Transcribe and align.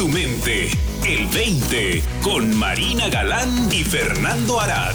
tu 0.00 0.08
mente, 0.08 0.68
el 1.06 1.26
20, 1.26 2.02
con 2.22 2.56
Marina 2.56 3.10
Galán 3.10 3.50
y 3.70 3.84
Fernando 3.84 4.58
Arad. 4.58 4.94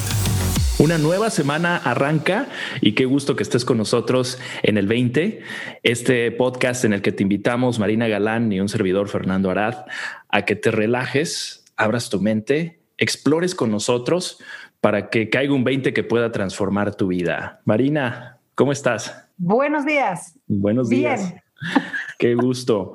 Una 0.80 0.98
nueva 0.98 1.30
semana 1.30 1.78
arranca 1.78 2.48
y 2.82 2.94
qué 2.94 3.06
gusto 3.06 3.36
que 3.36 3.44
estés 3.44 3.66
con 3.66 3.78
nosotros 3.78 4.40
en 4.64 4.80
el 4.80 4.88
20, 4.88 5.44
este 5.84 6.32
podcast 6.32 6.86
en 6.86 6.94
el 6.94 7.04
que 7.04 7.12
te 7.12 7.22
invitamos, 7.22 7.78
Marina 7.78 8.08
Galán 8.08 8.52
y 8.52 8.60
un 8.60 8.68
servidor, 8.68 9.08
Fernando 9.08 9.52
Arad, 9.52 9.86
a 10.28 10.42
que 10.44 10.56
te 10.56 10.72
relajes, 10.72 11.64
abras 11.78 12.10
tu 12.10 12.20
mente, 12.20 12.80
explores 12.98 13.54
con 13.54 13.70
nosotros 13.70 14.40
para 14.82 15.12
que 15.12 15.30
caiga 15.30 15.54
un 15.54 15.64
20 15.64 15.94
que 15.94 16.04
pueda 16.04 16.32
transformar 16.32 16.96
tu 16.96 17.10
vida. 17.10 17.62
Marina, 17.64 18.40
¿cómo 18.56 18.72
estás? 18.72 19.30
Buenos 19.38 19.86
días. 19.86 20.40
Buenos 20.48 20.90
días. 20.90 21.30
Bien. 21.30 21.45
Qué 22.18 22.36
gusto. 22.36 22.94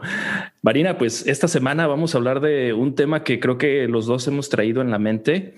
Marina, 0.63 0.99
pues 0.99 1.27
esta 1.27 1.49
semana 1.49 1.87
vamos 1.87 2.15
a 2.15 2.19
hablar 2.19 2.41
de 2.41 2.73
un 2.73 2.95
tema 2.95 3.23
que 3.25 3.41
creo 3.41 3.59
que 3.59 3.87
los 3.89 4.07
dos 4.07 4.27
hemos 4.29 4.49
traído 4.49 4.83
en 4.83 4.91
la 4.91 4.99
mente. 4.99 5.55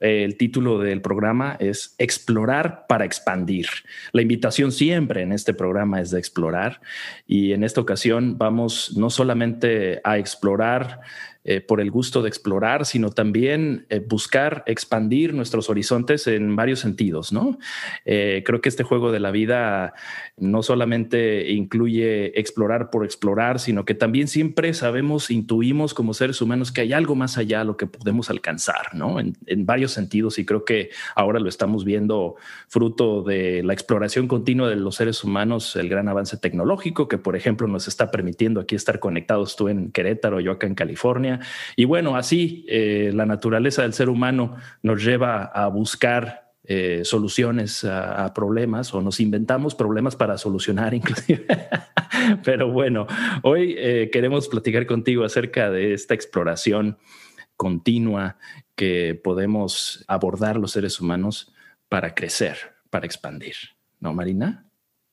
El 0.00 0.36
título 0.36 0.78
del 0.78 1.00
programa 1.00 1.56
es 1.58 1.94
Explorar 1.96 2.86
para 2.86 3.06
expandir. 3.06 3.66
La 4.12 4.20
invitación 4.20 4.70
siempre 4.70 5.22
en 5.22 5.32
este 5.32 5.54
programa 5.54 6.00
es 6.00 6.10
de 6.10 6.18
explorar 6.18 6.82
y 7.26 7.52
en 7.52 7.64
esta 7.64 7.80
ocasión 7.80 8.36
vamos 8.36 8.94
no 8.96 9.08
solamente 9.08 10.00
a 10.04 10.18
explorar 10.18 11.00
eh, 11.48 11.60
por 11.60 11.80
el 11.80 11.92
gusto 11.92 12.22
de 12.22 12.28
explorar, 12.28 12.86
sino 12.86 13.10
también 13.10 13.86
eh, 13.88 14.00
buscar 14.00 14.64
expandir 14.66 15.32
nuestros 15.32 15.70
horizontes 15.70 16.26
en 16.26 16.56
varios 16.56 16.80
sentidos, 16.80 17.32
¿no? 17.32 17.56
Eh, 18.04 18.42
creo 18.44 18.60
que 18.60 18.68
este 18.68 18.82
juego 18.82 19.12
de 19.12 19.20
la 19.20 19.30
vida 19.30 19.94
no 20.36 20.64
solamente 20.64 21.52
incluye 21.52 22.36
explorar 22.36 22.90
por 22.90 23.04
explorar, 23.04 23.60
sino 23.60 23.84
que 23.84 23.94
también 23.94 24.26
siempre 24.26 24.74
sabemos, 24.74 25.30
intuimos 25.30 25.94
como 25.94 26.14
seres 26.14 26.42
humanos 26.42 26.72
que 26.72 26.80
hay 26.80 26.92
algo 26.92 27.14
más 27.14 27.38
allá 27.38 27.60
a 27.60 27.64
lo 27.64 27.76
que 27.76 27.86
podemos 27.86 28.28
alcanzar, 28.28 28.92
¿no? 28.94 29.20
En, 29.20 29.36
en 29.46 29.66
varios 29.66 29.92
sentidos 29.92 30.40
y 30.40 30.44
creo 30.44 30.64
que 30.64 30.90
ahora 31.14 31.38
lo 31.38 31.48
estamos 31.48 31.84
viendo 31.84 32.34
fruto 32.66 33.22
de 33.22 33.62
la 33.62 33.72
exploración 33.72 34.26
continua 34.26 34.68
de 34.68 34.74
los 34.74 34.96
seres 34.96 35.22
humanos, 35.22 35.76
el 35.76 35.88
gran 35.88 36.08
avance 36.08 36.38
tecnológico 36.38 37.06
que, 37.06 37.18
por 37.18 37.36
ejemplo, 37.36 37.68
nos 37.68 37.86
está 37.86 38.10
permitiendo 38.10 38.58
aquí 38.58 38.74
estar 38.74 38.98
conectados 38.98 39.54
tú 39.54 39.68
en 39.68 39.92
Querétaro, 39.92 40.40
yo 40.40 40.50
acá 40.50 40.66
en 40.66 40.74
California 40.74 41.35
y 41.76 41.84
bueno, 41.84 42.16
así 42.16 42.64
eh, 42.68 43.10
la 43.14 43.26
naturaleza 43.26 43.82
del 43.82 43.92
ser 43.92 44.08
humano 44.08 44.56
nos 44.82 45.04
lleva 45.04 45.44
a 45.44 45.68
buscar 45.68 46.46
eh, 46.68 47.02
soluciones 47.04 47.84
a, 47.84 48.34
problemas 48.34 48.92
o 48.92 49.00
nos 49.00 49.20
inventamos 49.20 49.76
problemas 49.76 50.16
para 50.16 50.36
solucionar 50.36 50.94
inclusive. 51.00 51.46
Pero 52.44 52.72
bueno, 52.72 53.06
hoy 53.42 53.76
eh, 53.78 54.10
queremos 54.12 54.48
platicar 54.48 54.84
contigo 54.86 55.24
acerca 55.24 55.70
de 55.70 55.92
esta 55.94 56.14
exploración 56.14 56.98
continua 57.56 58.36
que 58.74 59.14
podemos 59.14 60.04
abordar 60.08 60.56
los 60.56 60.72
seres 60.72 61.00
humanos 61.00 61.54
para 61.88 62.14
crecer, 62.14 62.56
para 62.90 63.06
expandir. 63.06 63.54
¿No, 64.00 64.12
Marina? 64.12 64.66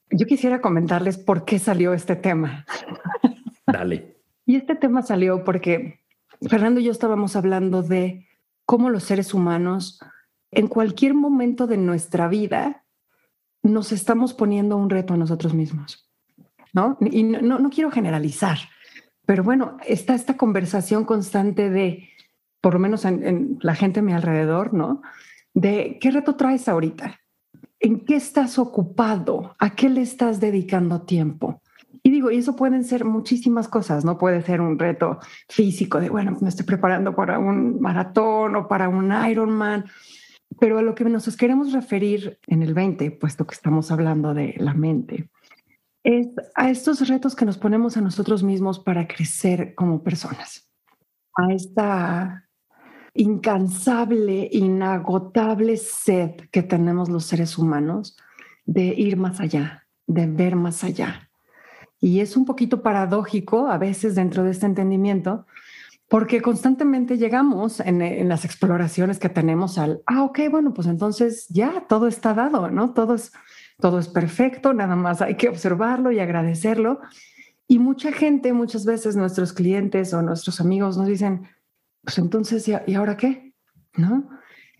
Yo 0.09 0.25
quisiera 0.25 0.59
comentarles 0.59 1.17
por 1.17 1.45
qué 1.45 1.59
salió 1.59 1.93
este 1.93 2.15
tema. 2.15 2.65
Dale. 3.67 4.17
Y 4.45 4.55
este 4.55 4.75
tema 4.75 5.01
salió 5.01 5.43
porque 5.43 6.02
Fernando 6.49 6.79
y 6.79 6.85
yo 6.85 6.91
estábamos 6.91 7.35
hablando 7.35 7.83
de 7.83 8.27
cómo 8.65 8.89
los 8.89 9.03
seres 9.03 9.33
humanos 9.33 9.99
en 10.51 10.67
cualquier 10.67 11.13
momento 11.13 11.67
de 11.67 11.77
nuestra 11.77 12.27
vida 12.27 12.83
nos 13.63 13.91
estamos 13.91 14.33
poniendo 14.33 14.77
un 14.77 14.89
reto 14.89 15.13
a 15.13 15.17
nosotros 15.17 15.53
mismos, 15.53 16.09
¿no? 16.73 16.97
Y 16.99 17.23
no, 17.23 17.59
no, 17.59 17.69
quiero 17.69 17.91
generalizar, 17.91 18.57
pero 19.25 19.43
bueno, 19.43 19.77
está 19.87 20.13
esta 20.13 20.37
conversación 20.37 21.05
constante 21.05 21.69
de, 21.69 22.09
por 22.61 22.73
lo 22.73 22.79
menos 22.79 23.05
en, 23.05 23.25
en 23.25 23.57
la 23.61 23.73
gente 23.73 24.01
a 24.01 24.03
mi 24.03 24.13
alrededor, 24.13 24.73
¿no? 24.73 25.01
De 25.53 25.97
qué 26.01 26.11
reto 26.11 26.35
traes 26.35 26.67
ahorita, 26.67 27.19
en 27.79 28.01
qué 28.05 28.15
estás 28.15 28.59
ocupado, 28.59 29.55
a 29.59 29.75
qué 29.75 29.89
le 29.89 30.01
estás 30.01 30.39
dedicando 30.39 31.01
tiempo. 31.03 31.62
Y 32.03 32.11
digo, 32.11 32.31
y 32.31 32.37
eso 32.37 32.55
pueden 32.55 32.83
ser 32.83 33.05
muchísimas 33.05 33.69
cosas, 33.69 34.03
¿no? 34.03 34.17
Puede 34.17 34.41
ser 34.41 34.59
un 34.59 34.77
reto 34.77 35.19
físico 35.47 36.01
de, 36.01 36.09
bueno, 36.09 36.37
me 36.41 36.49
estoy 36.49 36.65
preparando 36.65 37.15
para 37.15 37.39
un 37.39 37.79
maratón 37.79 38.57
o 38.57 38.67
para 38.67 38.89
un 38.89 39.13
Ironman, 39.29 39.85
pero 40.59 40.77
a 40.77 40.81
lo 40.81 40.95
que 40.95 41.05
nos 41.05 41.35
queremos 41.37 41.71
referir 41.71 42.39
en 42.47 42.61
el 42.61 42.73
20, 42.73 43.09
puesto 43.11 43.47
que 43.47 43.55
estamos 43.55 43.89
hablando 43.89 44.33
de 44.33 44.53
la 44.57 44.73
mente, 44.73 45.29
es 46.03 46.27
a 46.55 46.69
estos 46.69 47.07
retos 47.07 47.35
que 47.35 47.45
nos 47.45 47.57
ponemos 47.57 47.95
a 47.95 48.01
nosotros 48.01 48.43
mismos 48.43 48.79
para 48.79 49.07
crecer 49.07 49.73
como 49.73 50.03
personas, 50.03 50.69
a 51.37 51.53
esta 51.53 52.49
incansable, 53.13 54.49
inagotable 54.51 55.77
sed 55.77 56.31
que 56.51 56.63
tenemos 56.63 57.09
los 57.09 57.25
seres 57.25 57.57
humanos 57.57 58.17
de 58.65 58.87
ir 58.87 59.17
más 59.17 59.39
allá, 59.39 59.87
de 60.07 60.27
ver 60.27 60.55
más 60.55 60.83
allá, 60.83 61.22
y 62.03 62.19
es 62.19 62.35
un 62.35 62.43
poquito 62.43 62.81
paradójico 62.81 63.69
a 63.69 63.77
veces 63.77 64.13
dentro 64.15 64.43
de 64.43 64.51
este 64.51 64.65
entendimiento, 64.65 65.45
porque 66.09 66.41
constantemente 66.41 67.17
llegamos 67.17 67.79
en, 67.79 68.27
las 68.27 68.43
exploraciones 68.43 69.19
que 69.19 69.29
tenemos 69.29 69.77
al, 69.77 70.01
ah, 70.05 70.23
ok, 70.23 70.39
bueno, 70.51 70.73
pues 70.73 70.87
entonces 70.87 71.47
ya 71.47 71.85
todo 71.87 72.07
está 72.07 72.33
dado, 72.33 72.69
¿no? 72.69 72.91
Todo 72.93 73.15
es, 73.15 73.31
todo 73.79 73.99
es 73.99 74.09
perfecto, 74.09 74.73
nada 74.73 74.97
más 74.97 75.21
hay 75.21 75.37
que 75.37 75.47
observarlo 75.47 76.11
y 76.11 76.19
agradecerlo. 76.19 76.99
Y 77.69 77.79
mucha 77.79 78.11
gente, 78.11 78.51
muchas 78.51 78.83
veces 78.83 79.15
nuestros 79.15 79.53
clientes 79.53 80.13
o 80.13 80.21
nuestros 80.21 80.59
amigos 80.59 80.97
nos 80.97 81.07
dicen, 81.07 81.47
pues 82.03 82.17
entonces, 82.17 82.67
¿y, 82.67 82.95
ahora 82.95 83.15
qué? 83.15 83.53
¿No? 83.95 84.29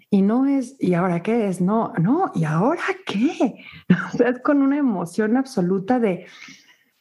Y 0.10 0.24
no 0.24 0.46
es, 0.46 0.76
¿y 0.78 0.94
ahora 0.94 1.24
qué 1.24 1.48
es? 1.48 1.62
No, 1.62 1.94
no, 1.98 2.34
¿y 2.36 2.44
ahora 2.44 2.84
qué? 3.06 3.64
O 4.14 4.18
sea, 4.18 4.28
es 4.28 4.42
con 4.42 4.62
una 4.62 4.78
emoción 4.78 5.38
absoluta 5.38 6.00
de, 6.00 6.28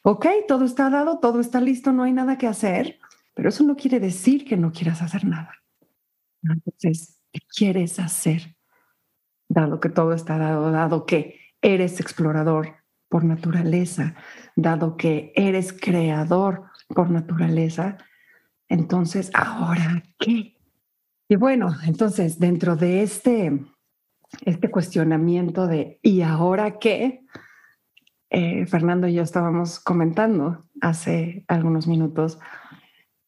ok, 0.02 0.26
todo 0.48 0.64
está 0.64 0.90
dado, 0.90 1.18
todo 1.18 1.40
está 1.40 1.60
listo, 1.60 1.92
no 1.92 2.02
hay 2.02 2.12
nada 2.12 2.38
que 2.38 2.46
hacer, 2.46 2.98
pero 3.34 3.48
eso 3.48 3.64
no 3.64 3.76
quiere 3.76 4.00
decir 4.00 4.44
que 4.44 4.56
no 4.56 4.72
quieras 4.72 5.02
hacer 5.02 5.24
nada. 5.24 5.52
Entonces, 6.42 7.20
¿qué 7.32 7.40
quieres 7.56 7.98
hacer? 7.98 8.56
Dado 9.48 9.80
que 9.80 9.88
todo 9.88 10.12
está 10.12 10.38
dado, 10.38 10.70
dado 10.70 11.06
que 11.06 11.40
eres 11.60 12.00
explorador 12.00 12.76
por 13.08 13.24
naturaleza, 13.24 14.14
dado 14.56 14.96
que 14.96 15.32
eres 15.36 15.72
creador 15.72 16.64
por 16.88 17.10
naturaleza, 17.10 17.98
entonces, 18.68 19.30
¿ahora 19.34 20.02
qué? 20.18 20.56
Y 21.28 21.36
bueno, 21.36 21.74
entonces, 21.84 22.38
dentro 22.38 22.74
de 22.74 23.02
este, 23.02 23.66
este 24.46 24.70
cuestionamiento 24.70 25.66
de 25.66 26.00
¿y 26.02 26.22
ahora 26.22 26.78
qué? 26.78 27.24
Eh, 28.34 28.64
Fernando 28.64 29.06
y 29.06 29.12
yo 29.12 29.22
estábamos 29.22 29.78
comentando 29.78 30.64
hace 30.80 31.44
algunos 31.48 31.86
minutos, 31.86 32.38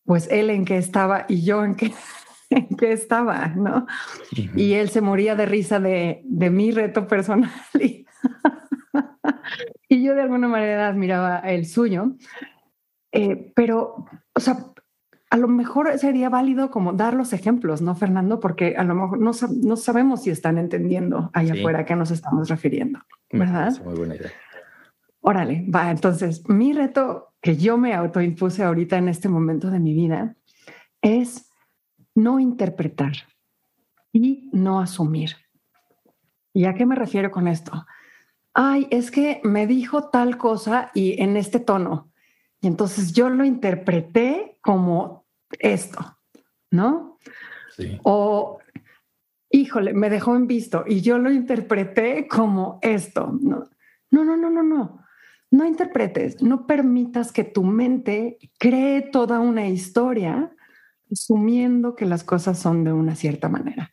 pues 0.07 0.27
él 0.31 0.49
en 0.49 0.65
qué 0.65 0.79
estaba 0.79 1.27
y 1.29 1.45
yo 1.45 1.63
en 1.63 1.75
qué, 1.75 1.93
en 2.51 2.69
qué 2.69 2.93
estaba, 2.93 3.49
¿no? 3.49 3.87
Y 4.57 4.73
él 4.73 4.89
se 4.89 5.03
moría 5.03 5.35
de 5.37 5.45
risa 5.45 5.79
de, 5.79 6.23
de 6.25 6.49
mi 6.49 6.71
reto 6.71 7.07
personal 7.07 7.51
y, 7.79 8.07
y, 9.91 10.03
yo 10.03 10.15
de 10.15 10.23
alguna 10.23 10.49
manera 10.49 10.89
admiraba 10.89 11.41
el 11.41 11.67
suyo. 11.67 12.17
Eh, 13.13 13.53
pero, 13.55 14.07
o 14.35 14.41
sea, 14.41 14.57
a 15.29 15.37
lo 15.37 15.49
mejor 15.49 15.99
sería 15.99 16.31
válido 16.31 16.71
como 16.71 16.95
dar 16.95 17.13
los 17.13 17.35
ejemplos, 17.35 17.83
¿no, 17.83 17.95
Fernando? 17.95 18.41
Porque 18.41 18.75
a 18.79 18.85
lo 18.85 18.95
mejor 18.95 19.19
no, 19.19 19.33
no 19.63 19.77
sabemos 19.77 20.23
si 20.23 20.31
están 20.31 20.57
entendiendo 20.57 21.31
allá 21.35 21.53
afuera 21.53 21.81
a 21.81 21.85
qué 21.85 21.95
nos 21.95 22.11
estamos 22.11 22.49
refiriendo, 22.49 23.01
¿verdad? 23.31 23.69
Es 23.69 23.85
muy 23.85 23.95
buena 23.95 24.17
idea. 24.17 24.31
Órale, 25.27 25.65
va. 25.75 25.91
Entonces, 25.91 26.47
mi 26.51 26.75
reto 26.75 27.33
que 27.41 27.57
yo 27.57 27.79
me 27.79 27.95
autoimpuse 27.95 28.63
ahorita 28.63 28.99
en 28.99 29.09
este 29.09 29.31
momento 29.31 29.71
de 29.71 29.81
mi 29.81 29.95
vida 29.95 30.37
es 31.01 31.51
no 32.15 32.39
interpretar 32.39 33.13
y 34.13 34.51
no 34.53 34.81
asumir. 34.81 35.31
¿Y 36.53 36.67
a 36.67 36.75
qué 36.75 36.85
me 36.85 36.95
refiero 36.95 37.31
con 37.31 37.49
esto? 37.49 37.87
Ay, 38.53 38.87
es 38.91 39.11
que 39.11 39.41
me 39.45 39.67
dijo 39.67 40.11
tal 40.11 40.37
cosa 40.37 40.91
y 40.93 41.19
en 41.23 41.39
este 41.39 41.59
tono. 41.59 42.13
Y 42.61 42.67
entonces 42.67 43.15
yo 43.15 43.31
lo 43.31 43.47
interpreté 43.47 44.59
como 44.61 45.25
esto, 45.59 46.19
¿no? 46.71 47.17
Sí. 47.75 47.99
O, 48.03 48.59
híjole, 49.49 49.95
me 49.95 50.11
dejó 50.11 50.37
en 50.37 50.47
visto 50.47 50.85
y 50.87 51.01
yo 51.01 51.17
lo 51.17 51.33
interpreté 51.33 52.29
como 52.29 52.79
esto. 52.83 53.39
No, 53.41 53.71
no, 54.11 54.23
no, 54.23 54.37
no, 54.37 54.51
no. 54.51 54.63
no 54.63 55.04
no 55.55 55.67
interpretes, 55.67 56.43
no 56.43 56.67
permitas 56.67 57.33
que 57.33 57.45
tu 57.45 57.63
mente 57.63 58.39
cree 58.59 59.03
toda 59.03 59.41
una 59.41 59.69
historia 59.69 60.51
asumiendo 61.11 61.95
que 61.95 62.07
las 62.07 62.25
cosas 62.25 62.59
son 62.59 62.85
de 62.85 62.93
una 62.93 63.15
cierta 63.15 63.49
manera. 63.49 63.93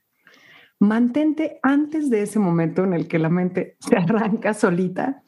Mantente 0.80 1.60
antes 1.62 2.10
de 2.10 2.24
ese 2.24 2.40
momento 2.40 2.84
en 2.84 2.94
el 2.94 3.08
que 3.08 3.19
la 3.19 3.30
mente 3.30 3.78
se 3.80 3.96
arranca 3.96 4.54
solita, 4.54 5.24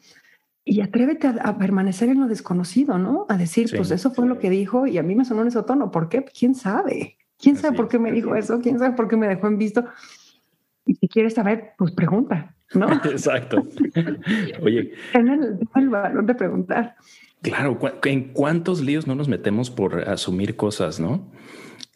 y 0.64 0.80
atrévete 0.80 1.26
a, 1.26 1.58
permanecer 1.58 2.08
en 2.08 2.20
lo 2.20 2.26
desconocido, 2.26 2.98
¿no? 2.98 3.26
A 3.28 3.36
decir, 3.36 3.70
pues 3.76 3.90
eso 3.90 4.12
fue 4.12 4.26
lo 4.26 4.38
que 4.38 4.48
dijo 4.48 4.86
y 4.86 4.96
a 4.96 5.02
mí 5.02 5.14
me 5.14 5.26
sonó 5.26 5.42
en 5.42 5.48
ese 5.48 5.62
tono. 5.62 5.90
¿Por 5.90 6.08
qué? 6.08 6.24
¿Quién 6.24 6.54
sabe? 6.54 7.18
¿Quién 7.38 7.56
sabe 7.56 7.76
por 7.76 7.88
qué 7.88 7.98
me 7.98 8.10
dijo 8.10 8.34
eso? 8.34 8.60
¿Quién 8.62 8.78
sabe 8.78 8.96
por 8.96 9.06
qué 9.06 9.16
me 9.16 9.28
dejó 9.28 9.46
en 9.46 9.58
visto? 9.58 9.84
Y 10.86 10.94
si 10.94 11.06
quieres 11.06 11.34
saber, 11.34 11.74
pues 11.76 11.92
pregunta, 11.92 12.53
¿no? 12.72 12.92
Exacto. 13.04 13.66
Oye. 14.62 14.92
Ten 15.12 15.28
el, 15.28 15.58
el 15.74 15.88
valor 15.88 16.24
de 16.24 16.34
preguntar. 16.34 16.96
Claro, 17.42 17.78
¿en 18.04 18.32
cuántos 18.32 18.80
líos 18.80 19.06
no 19.06 19.14
nos 19.14 19.28
metemos 19.28 19.70
por 19.70 20.08
asumir 20.08 20.56
cosas, 20.56 20.98
no? 20.98 21.30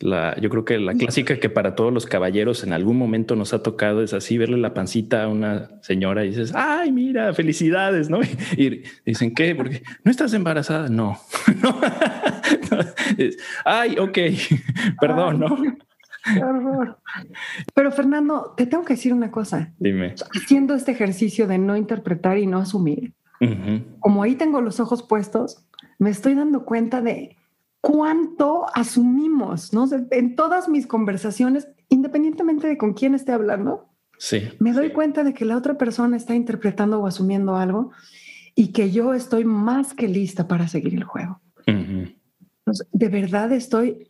La, 0.01 0.39
yo 0.41 0.49
creo 0.49 0.65
que 0.65 0.79
la 0.79 0.95
clásica 0.95 1.41
que 1.41 1.51
para 1.51 1.75
todos 1.75 1.93
los 1.93 2.07
caballeros 2.07 2.63
en 2.63 2.73
algún 2.73 2.97
momento 2.97 3.35
nos 3.35 3.53
ha 3.53 3.65
tocado 3.65 4.03
es 4.03 4.13
así 4.13 4.39
verle 4.39 4.57
la 4.59 4.73
pancita 4.73 5.25
a 5.25 5.29
una 5.29 5.71
señora 5.83 6.25
y 6.25 6.29
dices, 6.29 6.53
ay, 6.55 6.93
mira, 6.93 7.33
felicidades, 7.35 8.09
¿no? 8.09 8.21
Y 8.57 8.83
dicen, 9.05 9.35
¿qué? 9.35 9.57
Porque 9.57 9.83
no 10.05 10.11
estás 10.11 10.35
embarazada. 10.35 10.89
No, 10.89 11.19
no. 11.63 11.81
ay, 13.65 13.97
ok, 13.99 14.19
perdón, 15.01 15.41
¿no? 15.41 15.59
Qué 16.25 16.43
horror. 16.43 16.99
Pero 17.75 17.93
Fernando, 17.93 18.55
te 18.57 18.67
tengo 18.67 18.85
que 18.85 18.95
decir 18.95 19.13
una 19.13 19.31
cosa. 19.31 19.73
Dime. 19.79 20.15
Haciendo 20.35 20.75
este 20.75 20.93
ejercicio 20.93 21.47
de 21.47 21.59
no 21.59 21.77
interpretar 21.77 22.39
y 22.39 22.47
no 22.47 22.59
asumir, 22.59 23.15
como 24.01 24.23
ahí 24.23 24.35
tengo 24.35 24.61
los 24.61 24.81
ojos 24.81 25.03
puestos, 25.03 25.65
me 25.99 26.11
estoy 26.11 26.35
dando 26.35 26.65
cuenta 26.65 27.01
de 27.01 27.37
cuánto 27.81 28.67
asumimos, 28.75 29.73
¿no? 29.73 29.87
En 30.11 30.35
todas 30.35 30.69
mis 30.69 30.87
conversaciones, 30.87 31.69
independientemente 31.89 32.67
de 32.67 32.77
con 32.77 32.95
quién 32.95 33.15
esté 33.15 33.33
hablando, 33.33 33.89
sí, 34.19 34.43
me 34.59 34.73
doy 34.73 34.91
cuenta 34.91 35.23
de 35.23 35.35
que 35.35 35.45
la 35.45 35.57
otra 35.57 35.79
persona 35.79 36.17
está 36.17 36.35
interpretando 36.35 37.01
o 37.01 37.07
asumiendo 37.07 37.57
algo 37.57 37.93
y 38.55 38.73
que 38.73 38.91
yo 38.91 39.15
estoy 39.15 39.45
más 39.45 39.95
que 39.95 40.09
lista 40.09 40.49
para 40.49 40.67
seguir 40.67 40.95
el 40.95 41.05
juego. 41.05 41.41
de 42.93 43.09
verdad 43.09 43.53
estoy 43.53 44.09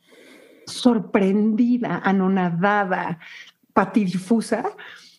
sorprendida, 0.68 2.00
anonadada, 2.04 3.18
patidifusa 3.72 4.64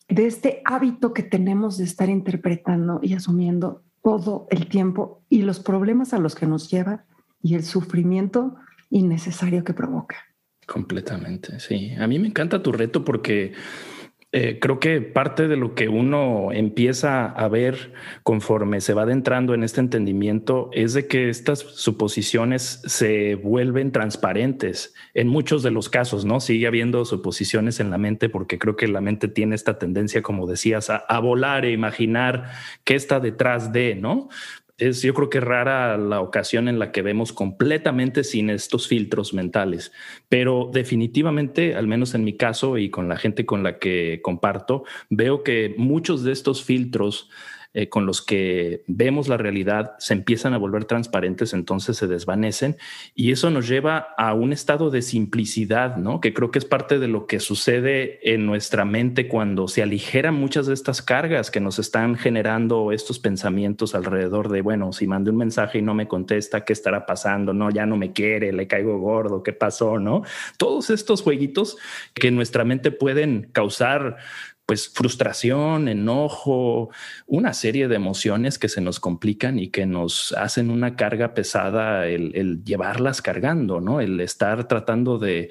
de 0.08 0.26
este 0.26 0.62
hábito 0.66 1.14
que 1.14 1.24
tenemos 1.24 1.78
de 1.78 1.84
estar 1.84 2.10
interpretando 2.10 3.00
y 3.04 3.14
asumiendo 3.14 3.84
todo 4.04 4.48
el 4.50 4.68
tiempo 4.68 5.22
y 5.30 5.44
los 5.44 5.60
problemas 5.60 6.14
a 6.14 6.20
los 6.20 6.36
que 6.36 6.46
nos 6.46 6.70
lleva 6.70 7.06
y 7.42 7.56
el 7.56 7.64
sufrimiento 7.64 8.56
innecesario 8.90 9.64
que 9.64 9.74
provoca. 9.74 10.18
Completamente, 10.66 11.60
sí. 11.60 11.94
A 12.00 12.08
mí 12.08 12.20
me 12.20 12.28
encanta 12.28 12.62
tu 12.62 12.72
reto 12.72 13.04
porque 13.04 13.54
eh, 14.32 14.60
creo 14.62 14.80
que 14.80 15.02
parte 15.02 15.48
de 15.48 15.58
lo 15.58 15.74
que 15.74 15.90
uno 15.90 16.52
empieza 16.52 17.26
a 17.26 17.48
ver 17.48 17.94
conforme 18.22 18.80
se 18.80 18.94
va 18.94 19.02
adentrando 19.02 19.56
en 19.56 19.64
este 19.64 19.80
entendimiento 19.80 20.70
es 20.72 20.94
de 20.94 21.08
que 21.08 21.30
estas 21.30 21.60
suposiciones 21.60 22.84
se 22.86 23.34
vuelven 23.34 23.92
transparentes 23.92 24.94
en 25.16 25.30
muchos 25.30 25.64
de 25.64 25.72
los 25.72 25.90
casos, 25.90 26.26
¿no? 26.26 26.42
Sigue 26.42 26.68
habiendo 26.68 27.06
suposiciones 27.06 27.80
en 27.80 27.90
la 27.90 27.98
mente 27.98 28.30
porque 28.30 28.60
creo 28.60 28.76
que 28.76 28.88
la 28.88 29.02
mente 29.02 29.30
tiene 29.30 29.56
esta 29.56 29.80
tendencia, 29.80 30.22
como 30.22 30.46
decías, 30.46 30.92
a, 30.92 30.98
a 30.98 31.20
volar 31.20 31.66
e 31.66 31.72
imaginar 31.72 32.52
qué 32.84 32.94
está 32.94 33.20
detrás 33.20 33.74
de, 33.74 33.96
¿no? 33.96 34.30
Es 34.80 35.02
yo 35.02 35.14
creo 35.14 35.30
que 35.30 35.40
rara 35.40 35.98
la 35.98 36.22
ocasión 36.22 36.68
en 36.68 36.80
la 36.80 36.92
que 36.92 37.02
vemos 37.02 37.34
completamente 37.34 38.24
sin 38.24 38.50
estos 38.50 38.88
filtros 38.88 39.34
mentales, 39.34 39.92
pero 40.30 40.70
definitivamente, 40.74 41.76
al 41.76 41.88
menos 41.88 42.16
en 42.16 42.24
mi 42.24 42.36
caso 42.36 42.78
y 42.78 42.90
con 42.90 43.10
la 43.10 43.18
gente 43.18 43.46
con 43.46 43.64
la 43.64 43.78
que 43.78 44.20
comparto, 44.24 44.84
veo 45.10 45.44
que 45.44 45.76
muchos 45.78 46.24
de 46.24 46.32
estos 46.32 46.64
filtros 46.64 47.30
eh, 47.74 47.88
con 47.88 48.08
los 48.08 48.24
que 48.24 48.84
vemos 48.88 49.28
la 49.28 49.38
realidad 49.38 49.94
se 50.00 50.14
empiezan 50.14 50.56
a 50.56 50.58
volver 50.58 50.86
transparentes, 50.86 51.54
entonces 51.54 51.98
se 51.98 52.08
desvanecen 52.08 52.78
y 53.14 53.32
eso 53.32 53.52
nos 53.52 53.68
lleva 53.68 54.08
a 54.18 54.34
un 54.34 54.54
estado 54.54 54.90
de 54.90 55.04
simplicidad, 55.04 55.96
¿no? 55.98 56.20
Que 56.20 56.34
creo 56.34 56.50
que 56.50 56.58
es 56.58 56.66
parte 56.66 56.98
de 56.98 57.08
lo 57.08 57.28
que 57.28 57.40
sucede 57.40 58.34
en 58.34 58.48
nuestra 58.48 58.86
mente 58.86 59.28
cuando 59.28 59.68
se 59.68 59.84
aligeran 59.84 60.34
muchas 60.34 60.66
de 60.66 60.74
estas 60.74 61.04
cargas 61.04 61.52
que 61.52 61.60
nos 61.60 61.78
están 61.78 62.16
generando 62.16 62.92
estos 62.92 63.20
pensamientos 63.20 63.94
alrededor 63.94 64.50
de, 64.50 64.62
bueno, 64.62 64.92
si 64.92 65.06
mandé 65.06 65.30
un 65.30 65.38
mensaje 65.38 65.78
y 65.78 65.82
no 65.84 65.94
me 65.94 66.08
contesta, 66.08 66.66
¿qué 66.66 66.74
estará 66.74 67.06
pasando? 67.06 67.54
No, 67.54 67.70
ya 67.70 67.86
no 67.86 67.98
me 67.98 68.14
quiere, 68.14 68.52
le 68.52 68.68
caigo 68.68 68.98
gordo, 68.98 69.44
¿qué 69.44 69.54
pasó? 69.54 70.00
¿No? 70.00 70.24
Todos 70.58 70.90
estos 70.90 71.22
jueguitos 71.22 71.78
que 72.16 72.32
nuestra 72.32 72.64
mente 72.64 72.90
pueden 72.92 73.50
causar 73.54 74.18
pues 74.70 74.88
frustración, 74.88 75.88
enojo, 75.88 76.92
una 77.26 77.56
serie 77.56 77.88
de 77.88 77.96
emociones 77.96 78.60
que 78.60 78.70
se 78.70 78.82
nos 78.82 79.00
complican 79.00 79.58
y 79.58 79.70
que 79.70 79.88
nos 79.88 80.32
hacen 80.34 80.70
una 80.70 80.96
carga 80.96 81.34
pesada 81.34 82.06
el, 82.06 82.64
llevarlas 82.64 83.24
cargando, 83.24 83.82
¿no? 83.82 84.00
El 84.00 84.20
estar 84.20 84.68
tratando 84.68 85.18
de, 85.18 85.50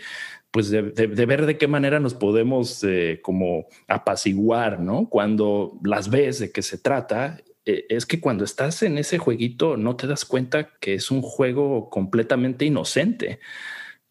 pues 0.53 0.71
de, 0.71 0.83
ver 0.83 1.47
de 1.47 1.59
qué 1.59 1.67
manera 1.67 1.99
nos 1.99 2.15
podemos 2.15 2.85
eh, 2.85 3.19
como 3.21 3.67
apaciguar, 3.89 4.79
¿no? 4.79 5.09
Cuando 5.09 5.81
las 5.83 6.11
ves 6.11 6.39
de 6.39 6.53
qué 6.53 6.63
se 6.63 6.79
trata, 6.79 7.41
eh, 7.65 7.87
es 7.89 8.07
que 8.07 8.21
cuando 8.21 8.45
estás 8.45 8.85
en 8.85 8.99
ese 8.99 9.19
jueguito 9.19 9.77
no 9.77 9.97
te 9.97 10.07
das 10.07 10.25
cuenta 10.25 10.79
que 10.79 10.95
es 10.95 11.11
un 11.11 11.23
juego 11.23 11.91
completamente 11.91 12.67
inocente, 12.67 13.41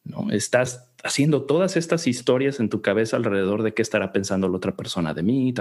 ¿no? 0.04 0.32
Estás 0.32 0.87
haciendo 1.04 1.44
todas 1.44 1.78
estas 1.78 2.08
historias 2.08 2.60
en 2.60 2.70
tu 2.70 2.82
cabeza 2.82 3.18
alrededor 3.18 3.64
de 3.64 3.74
qué 3.74 3.82
estará 3.82 4.12
pensando 4.12 4.48
la 4.48 4.58
otra 4.58 4.76
persona 4.76 5.14
de 5.14 5.24
mí, 5.24 5.54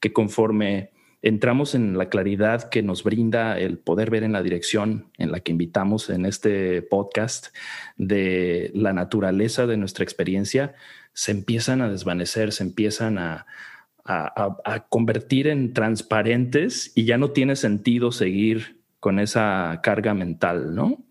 que 0.00 0.12
conforme 0.12 0.90
entramos 1.22 1.74
en 1.74 1.98
la 1.98 2.08
claridad 2.08 2.68
que 2.68 2.82
nos 2.82 3.02
brinda 3.02 3.58
el 3.58 3.78
poder 3.78 4.10
ver 4.10 4.22
en 4.22 4.32
la 4.32 4.42
dirección 4.42 5.10
en 5.18 5.32
la 5.32 5.40
que 5.40 5.52
invitamos 5.52 6.10
en 6.10 6.26
este 6.26 6.82
podcast 6.82 7.48
de 7.96 8.70
la 8.74 8.92
naturaleza 8.92 9.66
de 9.66 9.76
nuestra 9.76 10.04
experiencia, 10.04 10.74
se 11.12 11.32
empiezan 11.32 11.80
a 11.80 11.88
desvanecer, 11.88 12.52
se 12.52 12.62
empiezan 12.62 13.18
a, 13.18 13.46
convertir 14.88 15.48
en 15.48 15.74
transparentes 15.74 16.92
y 16.94 17.04
ya 17.04 17.18
no 17.18 17.32
tiene 17.32 17.56
sentido 17.56 18.10
seguir 18.10 18.80
con 19.00 19.18
esa 19.18 19.80
carga 19.82 20.14
mental, 20.14 20.74
¿no? 20.74 21.04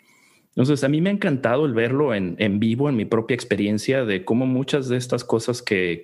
Entonces, 0.57 0.83
a 0.83 0.89
mí 0.89 1.01
me 1.01 1.12
ha 1.12 1.13
encantado 1.13 1.68
el 1.68 1.74
verlo 1.74 2.15
en, 2.15 2.59
vivo, 2.59 2.89
en 2.89 2.95
mi 2.95 3.06
propia 3.06 3.36
experiencia, 3.36 4.06
de 4.06 4.25
cómo 4.25 4.48
muchas 4.48 4.89
de 4.89 4.98
estas 4.98 5.24
cosas 5.24 5.62
que, 5.62 6.04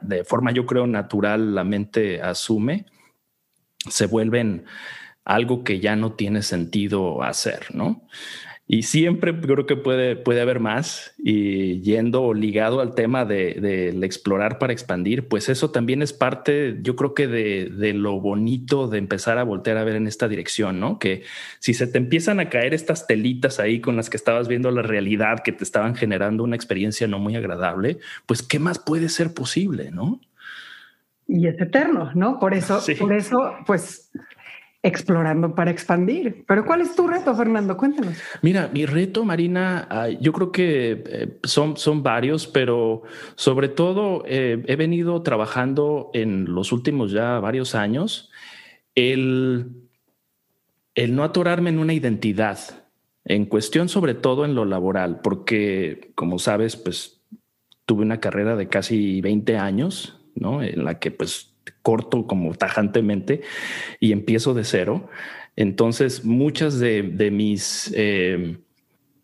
de 0.00 0.24
forma, 0.24 0.52
yo 0.52 0.64
creo, 0.64 0.86
natural 0.86 1.54
la 1.54 1.62
mente 1.62 2.22
asume, 2.22 2.86
se 3.90 4.06
vuelven 4.06 4.64
algo 5.26 5.64
que 5.64 5.80
ya 5.80 5.96
no 5.96 6.12
tiene 6.12 6.40
sentido 6.40 7.22
hacer, 7.22 7.66
¿no? 7.74 8.08
Y 8.68 8.82
siempre 8.82 9.38
creo 9.40 9.64
que 9.64 9.76
puede, 9.76 10.16
puede 10.16 10.40
haber 10.40 10.58
más 10.58 11.14
y 11.18 11.80
yendo 11.82 12.34
ligado 12.34 12.80
al 12.80 12.96
tema 12.96 13.24
de, 13.24 13.94
explorar 14.02 14.58
para 14.58 14.72
expandir, 14.72 15.28
pues 15.28 15.48
eso 15.48 15.70
también 15.70 16.02
es 16.02 16.12
parte, 16.12 16.78
yo 16.82 16.96
creo 16.96 17.14
que 17.14 17.28
de, 17.28 17.70
de, 17.70 17.92
lo 17.92 18.20
bonito 18.20 18.88
de 18.88 18.98
empezar 18.98 19.38
a 19.38 19.44
voltear 19.44 19.76
a 19.76 19.84
ver 19.84 19.94
en 19.94 20.08
esta 20.08 20.26
dirección, 20.26 20.80
¿no? 20.80 20.98
Que 20.98 21.22
si 21.60 21.74
se 21.74 21.86
te 21.86 21.98
empiezan 21.98 22.40
a 22.40 22.48
caer 22.48 22.74
estas 22.74 23.06
telitas 23.06 23.60
ahí 23.60 23.80
con 23.80 23.94
las 23.94 24.10
que 24.10 24.16
estabas 24.16 24.48
viendo 24.48 24.72
la 24.72 24.82
realidad 24.82 25.44
que 25.44 25.52
te 25.52 25.62
estaban 25.62 25.94
generando 25.94 26.42
una 26.42 26.56
experiencia 26.56 27.06
no 27.06 27.20
muy 27.20 27.36
agradable, 27.36 27.98
pues 28.26 28.42
qué 28.42 28.58
más 28.58 28.80
puede 28.80 29.08
ser 29.10 29.32
posible, 29.32 29.92
¿no? 29.92 30.20
Y 31.28 31.46
es 31.46 31.60
eterno, 31.60 32.10
¿no? 32.14 32.40
Por 32.40 32.52
eso, 32.54 32.80
por 32.98 33.12
eso, 33.12 33.54
pues 33.64 34.10
explorando 34.86 35.54
para 35.54 35.70
expandir. 35.70 36.44
Pero 36.46 36.64
¿cuál 36.64 36.80
es 36.80 36.94
tu 36.94 37.08
reto, 37.08 37.34
Fernando? 37.34 37.76
Cuéntanos. 37.76 38.16
Mira, 38.40 38.70
mi 38.72 38.86
reto, 38.86 39.24
Marina, 39.24 39.88
ah, 39.90 40.08
yo 40.08 40.32
creo 40.32 40.52
que 40.52 41.02
eh, 41.06 41.38
son, 41.42 41.76
son 41.76 42.02
varios, 42.02 42.46
pero 42.46 43.02
sobre 43.34 43.68
todo 43.68 44.22
eh, 44.26 44.62
he 44.66 44.76
venido 44.76 45.20
trabajando 45.22 46.10
en 46.14 46.44
los 46.46 46.70
últimos 46.72 47.10
ya 47.10 47.40
varios 47.40 47.74
años 47.74 48.30
el, 48.94 49.72
el 50.94 51.14
no 51.16 51.24
atorarme 51.24 51.70
en 51.70 51.80
una 51.80 51.92
identidad, 51.92 52.58
en 53.24 53.46
cuestión 53.46 53.88
sobre 53.88 54.14
todo 54.14 54.44
en 54.44 54.54
lo 54.54 54.64
laboral, 54.64 55.20
porque 55.20 56.12
como 56.14 56.38
sabes, 56.38 56.76
pues 56.76 57.20
tuve 57.86 58.02
una 58.02 58.20
carrera 58.20 58.54
de 58.54 58.68
casi 58.68 59.20
20 59.20 59.58
años, 59.58 60.20
¿no? 60.36 60.62
En 60.62 60.84
la 60.84 61.00
que 61.00 61.10
pues 61.10 61.55
corto 61.82 62.26
como 62.26 62.54
tajantemente 62.54 63.42
y 64.00 64.12
empiezo 64.12 64.54
de 64.54 64.64
cero. 64.64 65.08
Entonces, 65.56 66.24
muchas 66.24 66.78
de, 66.78 67.30
mis, 67.32 67.92
eh, 67.96 68.58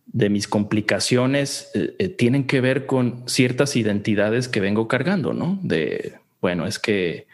de 0.06 0.30
mis 0.30 0.48
complicaciones 0.48 1.70
eh, 1.74 1.94
eh, 1.98 2.08
tienen 2.08 2.46
que 2.46 2.60
ver 2.60 2.86
con 2.86 3.28
ciertas 3.28 3.76
identidades 3.76 4.48
que 4.48 4.60
vengo 4.60 4.88
cargando, 4.88 5.34
¿no? 5.34 5.58
De, 5.62 6.14
bueno, 6.40 6.66
es 6.66 6.78
que 6.78 7.26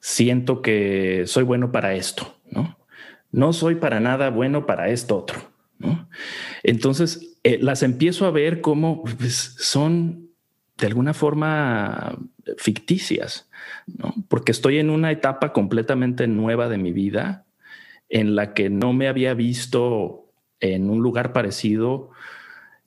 siento 0.00 0.60
que 0.60 1.24
soy 1.26 1.44
bueno 1.44 1.72
para 1.72 1.94
esto, 1.94 2.36
¿no? 2.50 2.78
No 3.32 3.52
soy 3.52 3.76
para 3.76 4.00
nada 4.00 4.30
bueno 4.30 4.66
para 4.66 4.90
esto 4.90 5.16
otro, 5.16 5.40
¿no? 5.78 6.08
Entonces, 6.62 7.38
las 7.42 7.82
empiezo 7.82 8.26
a 8.26 8.30
ver 8.30 8.60
como 8.60 9.02
pues, 9.02 9.56
son 9.58 10.25
de 10.78 10.86
alguna 10.86 11.14
forma 11.14 12.18
ficticias, 12.58 13.48
¿no? 13.86 14.14
porque 14.28 14.52
estoy 14.52 14.78
en 14.78 14.90
una 14.90 15.10
etapa 15.10 15.52
completamente 15.52 16.26
nueva 16.26 16.68
de 16.68 16.78
mi 16.78 16.92
vida 16.92 17.44
en 18.08 18.36
la 18.36 18.54
que 18.54 18.70
no 18.70 18.92
me 18.92 19.08
había 19.08 19.34
visto 19.34 20.26
en 20.60 20.90
un 20.90 21.02
lugar 21.02 21.32
parecido, 21.32 22.10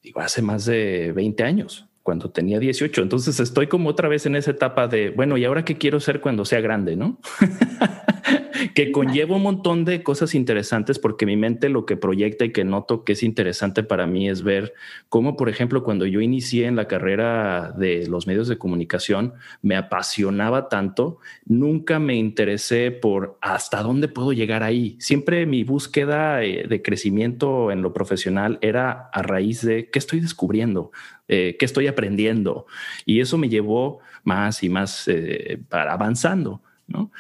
digo, 0.02 0.22
hace 0.22 0.42
más 0.42 0.66
de 0.66 1.12
20 1.12 1.44
años 1.44 1.90
cuando 2.04 2.32
tenía 2.32 2.60
18. 2.60 3.02
Entonces 3.02 3.40
estoy 3.40 3.68
como 3.68 3.90
otra 3.90 4.08
vez 4.08 4.26
en 4.26 4.36
esa 4.36 4.52
etapa 4.52 4.88
de, 4.88 5.10
bueno, 5.12 5.38
¿y 5.38 5.46
ahora 5.46 5.66
qué 5.66 5.78
quiero 5.78 6.00
ser 6.00 6.22
cuando 6.22 6.46
sea 6.46 6.62
grande? 6.62 6.96
¿No? 6.96 7.20
que 8.74 8.92
conlleva 8.92 9.36
un 9.36 9.44
montón 9.44 9.86
de 9.86 10.04
cosas 10.04 10.36
interesantes 10.36 11.00
porque 11.00 11.26
mi 11.26 11.38
mente 11.38 11.70
lo 11.70 11.86
que 11.86 11.98
proyecta 11.98 12.46
y 12.46 12.52
que 12.52 12.64
noto 12.64 13.04
que 13.04 13.14
es 13.14 13.24
interesante 13.24 13.84
para 13.84 14.08
mí 14.08 14.30
es 14.30 14.44
ver 14.44 14.74
cómo, 15.10 15.36
por 15.36 15.50
ejemplo, 15.50 15.84
cuando 15.84 16.06
yo 16.06 16.22
inicié 16.22 16.66
en 16.66 16.76
la 16.76 16.88
carrera 16.88 17.72
de 17.72 18.08
los 18.08 18.28
medios 18.28 18.48
de 18.48 18.58
comunicación, 18.58 19.34
me 19.62 19.76
apasionaba 19.76 20.70
tanto, 20.70 21.20
nunca 21.46 22.00
me 22.00 22.16
interesé 22.16 22.92
por 22.92 23.38
hasta 23.42 23.82
dónde 23.82 24.08
puedo 24.08 24.34
llegar 24.34 24.64
ahí. 24.64 24.96
Siempre 25.00 25.46
mi 25.46 25.64
búsqueda 25.64 26.44
eh, 26.44 26.66
de 26.68 26.82
crecimiento 26.82 27.72
en 27.72 27.82
lo 27.82 27.94
profesional 27.94 28.58
era 28.62 29.10
a 29.12 29.22
raíz 29.22 29.62
de 29.62 29.90
qué 29.90 30.00
estoy 30.00 30.20
descubriendo, 30.20 30.92
eh, 31.28 31.56
qué 31.60 31.66
estoy 31.66 31.88
aprendiendo. 31.88 32.66
Y 33.06 33.22
eso 33.22 33.38
me 33.38 33.50
llevó 33.50 34.00
más 34.24 34.64
y 34.64 34.70
más 34.70 35.08
eh, 35.08 35.60
para 35.70 35.94
avanzando. 35.94 36.62
¿no? 36.88 37.12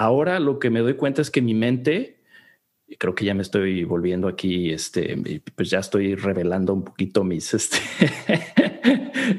Ahora 0.00 0.40
lo 0.40 0.58
que 0.58 0.70
me 0.70 0.80
doy 0.80 0.94
cuenta 0.94 1.20
es 1.20 1.30
que 1.30 1.42
mi 1.42 1.52
mente, 1.52 2.22
creo 2.98 3.14
que 3.14 3.26
ya 3.26 3.34
me 3.34 3.42
estoy 3.42 3.84
volviendo 3.84 4.28
aquí, 4.28 4.70
este, 4.70 5.42
pues 5.54 5.68
ya 5.68 5.78
estoy 5.78 6.14
revelando 6.14 6.72
un 6.72 6.84
poquito 6.84 7.22
mis, 7.22 7.52
este, 7.52 7.76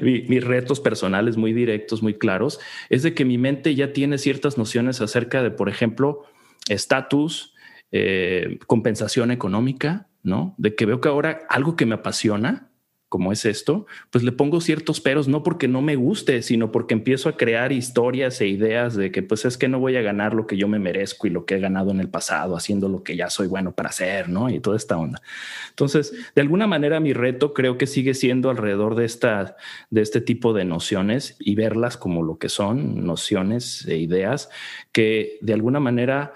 mis 0.00 0.44
retos 0.44 0.78
personales 0.78 1.36
muy 1.36 1.52
directos, 1.52 2.00
muy 2.00 2.14
claros, 2.14 2.60
es 2.90 3.02
de 3.02 3.12
que 3.12 3.24
mi 3.24 3.38
mente 3.38 3.74
ya 3.74 3.92
tiene 3.92 4.18
ciertas 4.18 4.56
nociones 4.56 5.00
acerca 5.00 5.42
de, 5.42 5.50
por 5.50 5.68
ejemplo, 5.68 6.26
estatus, 6.68 7.56
eh, 7.90 8.60
compensación 8.68 9.32
económica, 9.32 10.06
¿no? 10.22 10.54
De 10.58 10.76
que 10.76 10.86
veo 10.86 11.00
que 11.00 11.08
ahora 11.08 11.40
algo 11.48 11.74
que 11.74 11.86
me 11.86 11.96
apasiona, 11.96 12.70
como 13.12 13.30
es 13.30 13.44
esto, 13.44 13.84
pues 14.08 14.24
le 14.24 14.32
pongo 14.32 14.62
ciertos 14.62 15.02
peros, 15.02 15.28
no 15.28 15.42
porque 15.42 15.68
no 15.68 15.82
me 15.82 15.96
guste, 15.96 16.40
sino 16.40 16.72
porque 16.72 16.94
empiezo 16.94 17.28
a 17.28 17.36
crear 17.36 17.70
historias 17.70 18.40
e 18.40 18.46
ideas 18.46 18.96
de 18.96 19.12
que 19.12 19.22
pues 19.22 19.44
es 19.44 19.58
que 19.58 19.68
no 19.68 19.78
voy 19.80 19.96
a 19.96 20.00
ganar 20.00 20.32
lo 20.32 20.46
que 20.46 20.56
yo 20.56 20.66
me 20.66 20.78
merezco 20.78 21.26
y 21.26 21.30
lo 21.30 21.44
que 21.44 21.56
he 21.56 21.60
ganado 21.60 21.90
en 21.90 22.00
el 22.00 22.08
pasado, 22.08 22.56
haciendo 22.56 22.88
lo 22.88 23.02
que 23.02 23.14
ya 23.14 23.28
soy 23.28 23.48
bueno 23.48 23.72
para 23.72 23.90
hacer, 23.90 24.30
¿no? 24.30 24.48
Y 24.48 24.60
toda 24.60 24.78
esta 24.78 24.96
onda. 24.96 25.20
Entonces, 25.68 26.14
de 26.34 26.40
alguna 26.40 26.66
manera 26.66 27.00
mi 27.00 27.12
reto 27.12 27.52
creo 27.52 27.76
que 27.76 27.86
sigue 27.86 28.14
siendo 28.14 28.48
alrededor 28.48 28.94
de, 28.94 29.04
esta, 29.04 29.56
de 29.90 30.00
este 30.00 30.22
tipo 30.22 30.54
de 30.54 30.64
nociones 30.64 31.36
y 31.38 31.54
verlas 31.54 31.98
como 31.98 32.22
lo 32.22 32.38
que 32.38 32.48
son, 32.48 33.04
nociones 33.04 33.86
e 33.86 33.98
ideas 33.98 34.48
que 34.90 35.36
de 35.42 35.52
alguna 35.52 35.80
manera 35.80 36.32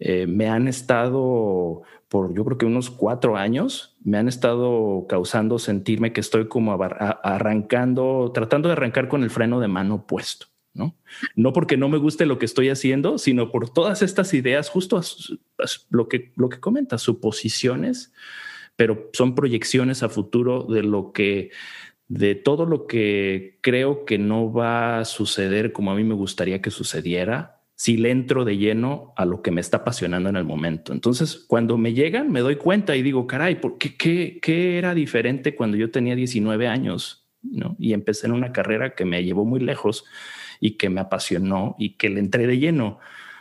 eh, 0.00 0.26
me 0.26 0.48
han 0.48 0.66
estado 0.66 1.84
por 2.08 2.34
yo 2.34 2.44
creo 2.44 2.58
que 2.58 2.66
unos 2.66 2.90
cuatro 2.90 3.36
años 3.36 3.96
me 4.02 4.18
han 4.18 4.28
estado 4.28 5.06
causando 5.08 5.58
sentirme 5.58 6.12
que 6.12 6.20
estoy 6.20 6.48
como 6.48 6.72
arrancando, 6.72 8.30
tratando 8.32 8.68
de 8.68 8.74
arrancar 8.74 9.08
con 9.08 9.22
el 9.22 9.30
freno 9.30 9.60
de 9.60 9.68
mano 9.68 10.06
puesto. 10.06 10.46
¿no? 10.72 10.94
No 11.34 11.52
porque 11.52 11.76
no 11.76 11.88
me 11.88 11.98
guste 11.98 12.26
lo 12.26 12.38
que 12.38 12.44
estoy 12.44 12.68
haciendo, 12.68 13.18
sino 13.18 13.50
por 13.50 13.70
todas 13.70 14.02
estas 14.02 14.34
ideas, 14.34 14.68
justo 14.68 15.00
lo 15.88 16.08
que, 16.08 16.32
lo 16.36 16.48
que 16.50 16.60
comentas, 16.60 17.02
suposiciones, 17.02 18.12
pero 18.76 19.08
son 19.14 19.34
proyecciones 19.34 20.02
a 20.02 20.10
futuro 20.10 20.64
de 20.64 20.82
lo 20.82 21.12
que, 21.12 21.50
de 22.08 22.34
todo 22.34 22.66
lo 22.66 22.86
que 22.86 23.58
creo 23.62 24.04
que 24.04 24.18
no 24.18 24.52
va 24.52 24.98
a 24.98 25.04
suceder 25.06 25.72
como 25.72 25.90
a 25.90 25.94
mí 25.94 26.04
me 26.04 26.14
gustaría 26.14 26.60
que 26.60 26.70
sucediera 26.70 27.55
si 27.76 27.98
le 27.98 28.10
entro 28.10 28.44
de 28.44 28.56
lleno 28.56 29.12
a 29.16 29.26
lo 29.26 29.42
que 29.42 29.50
me 29.50 29.60
está 29.60 29.78
apasionando 29.78 30.30
en 30.30 30.36
el 30.36 30.44
momento. 30.44 30.92
Entonces, 30.92 31.44
cuando 31.46 31.76
me 31.76 31.92
llegan, 31.92 32.32
me 32.32 32.40
doy 32.40 32.56
cuenta 32.56 32.96
y 32.96 33.02
digo, 33.02 33.26
caray, 33.26 33.60
¿por 33.60 33.76
qué, 33.76 33.96
qué, 33.96 34.38
qué 34.40 34.78
era 34.78 34.94
diferente 34.94 35.54
cuando 35.54 35.76
yo 35.76 35.90
tenía 35.90 36.16
19 36.16 36.66
años? 36.66 37.28
¿no? 37.42 37.76
Y 37.78 37.92
empecé 37.92 38.26
en 38.26 38.32
una 38.32 38.50
carrera 38.50 38.94
que 38.94 39.04
me 39.04 39.22
llevó 39.22 39.44
muy 39.44 39.60
lejos 39.60 40.04
y 40.58 40.72
que 40.72 40.88
me 40.88 41.02
apasionó 41.02 41.76
y 41.78 41.96
que 41.96 42.08
le 42.08 42.20
entré 42.20 42.46
de 42.46 42.58
lleno 42.58 42.98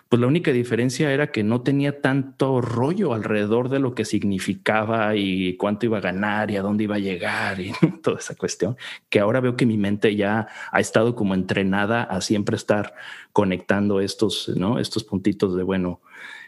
pues 0.10 0.20
la 0.20 0.28
única 0.28 0.52
diferencia 0.52 1.12
era 1.12 1.32
que 1.32 1.44
no 1.44 1.62
tenía 1.62 2.02
tanto 2.02 2.62
rollo 2.62 3.14
alrededor 3.14 3.70
de 3.70 3.80
lo 3.80 3.96
que 3.96 4.06
significaba 4.06 5.16
y 5.16 5.58
cuánto 5.58 5.88
iba 5.88 5.98
a 5.98 6.02
ganar 6.02 6.52
y 6.52 6.58
a 6.58 6.62
dónde 6.62 6.84
iba 6.84 6.96
a 6.96 7.00
llegar 7.00 7.60
y 7.60 7.74
toda 8.04 8.20
esa 8.20 8.36
cuestión, 8.36 8.78
que 9.10 9.20
ahora 9.20 9.40
veo 9.40 9.56
que 9.56 9.66
mi 9.66 9.78
mente 9.78 10.16
ya 10.16 10.48
ha 10.72 10.80
estado 10.80 11.16
como 11.16 11.34
entrenada 11.34 12.04
a 12.04 12.22
siempre 12.22 12.56
estar 12.56 12.94
conectando 13.34 14.00
estos, 14.00 14.50
¿no? 14.56 14.80
Estos 14.80 15.04
puntitos 15.04 15.56
de, 15.56 15.64
bueno, 15.64 16.02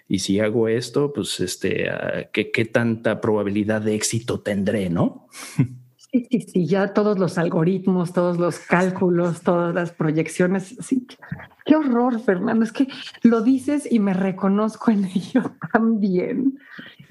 y 0.07 0.19
si 0.19 0.39
hago 0.39 0.67
esto, 0.67 1.11
pues 1.11 1.39
este, 1.39 1.89
ah, 1.89 2.29
¿qué, 2.31 2.51
qué 2.51 2.65
tanta 2.65 3.19
probabilidad 3.19 3.81
de 3.81 3.95
éxito 3.95 4.39
tendré, 4.39 4.89
no? 4.89 5.27
Sí, 6.09 6.25
sí, 6.31 6.39
sí, 6.39 6.65
ya 6.65 6.93
todos 6.93 7.19
los 7.19 7.37
algoritmos, 7.37 8.13
todos 8.13 8.37
los 8.37 8.59
cálculos, 8.59 9.41
todas 9.41 9.75
las 9.75 9.91
proyecciones. 9.91 10.77
Sí. 10.79 11.05
Qué 11.67 11.75
horror, 11.75 12.19
Fernando. 12.21 12.63
Es 12.63 12.71
que 12.71 12.87
lo 13.23 13.41
dices 13.41 13.91
y 13.91 13.99
me 13.99 14.13
reconozco 14.13 14.89
en 14.89 15.05
ello 15.05 15.41
también, 15.73 16.57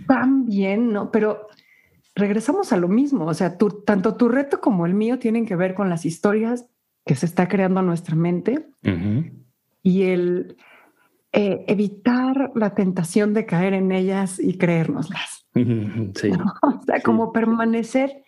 también, 0.06 0.92
¿no? 0.92 1.10
Pero 1.12 1.48
regresamos 2.14 2.72
a 2.72 2.78
lo 2.78 2.88
mismo. 2.88 3.26
O 3.26 3.34
sea, 3.34 3.58
tanto 3.84 4.16
tu 4.16 4.28
reto 4.28 4.60
como 4.60 4.86
el 4.86 4.94
mío 4.94 5.18
tienen 5.18 5.44
que 5.44 5.56
ver 5.56 5.74
con 5.74 5.90
las 5.90 6.06
historias 6.06 6.66
que 7.04 7.14
se 7.14 7.26
está 7.26 7.48
creando 7.48 7.80
en 7.80 7.86
nuestra 7.86 8.16
mente 8.16 8.66
y 9.82 10.02
el 10.02 10.56
eh, 11.32 11.64
evitar 11.68 12.50
la 12.54 12.74
tentación 12.74 13.34
de 13.34 13.44
caer 13.44 13.74
en 13.74 13.92
ellas 13.92 14.40
y 14.40 14.56
creérnoslas. 14.56 15.46
Sí. 15.52 16.30
O 16.62 16.82
sea, 16.82 17.00
como 17.02 17.32
permanecer 17.32 18.24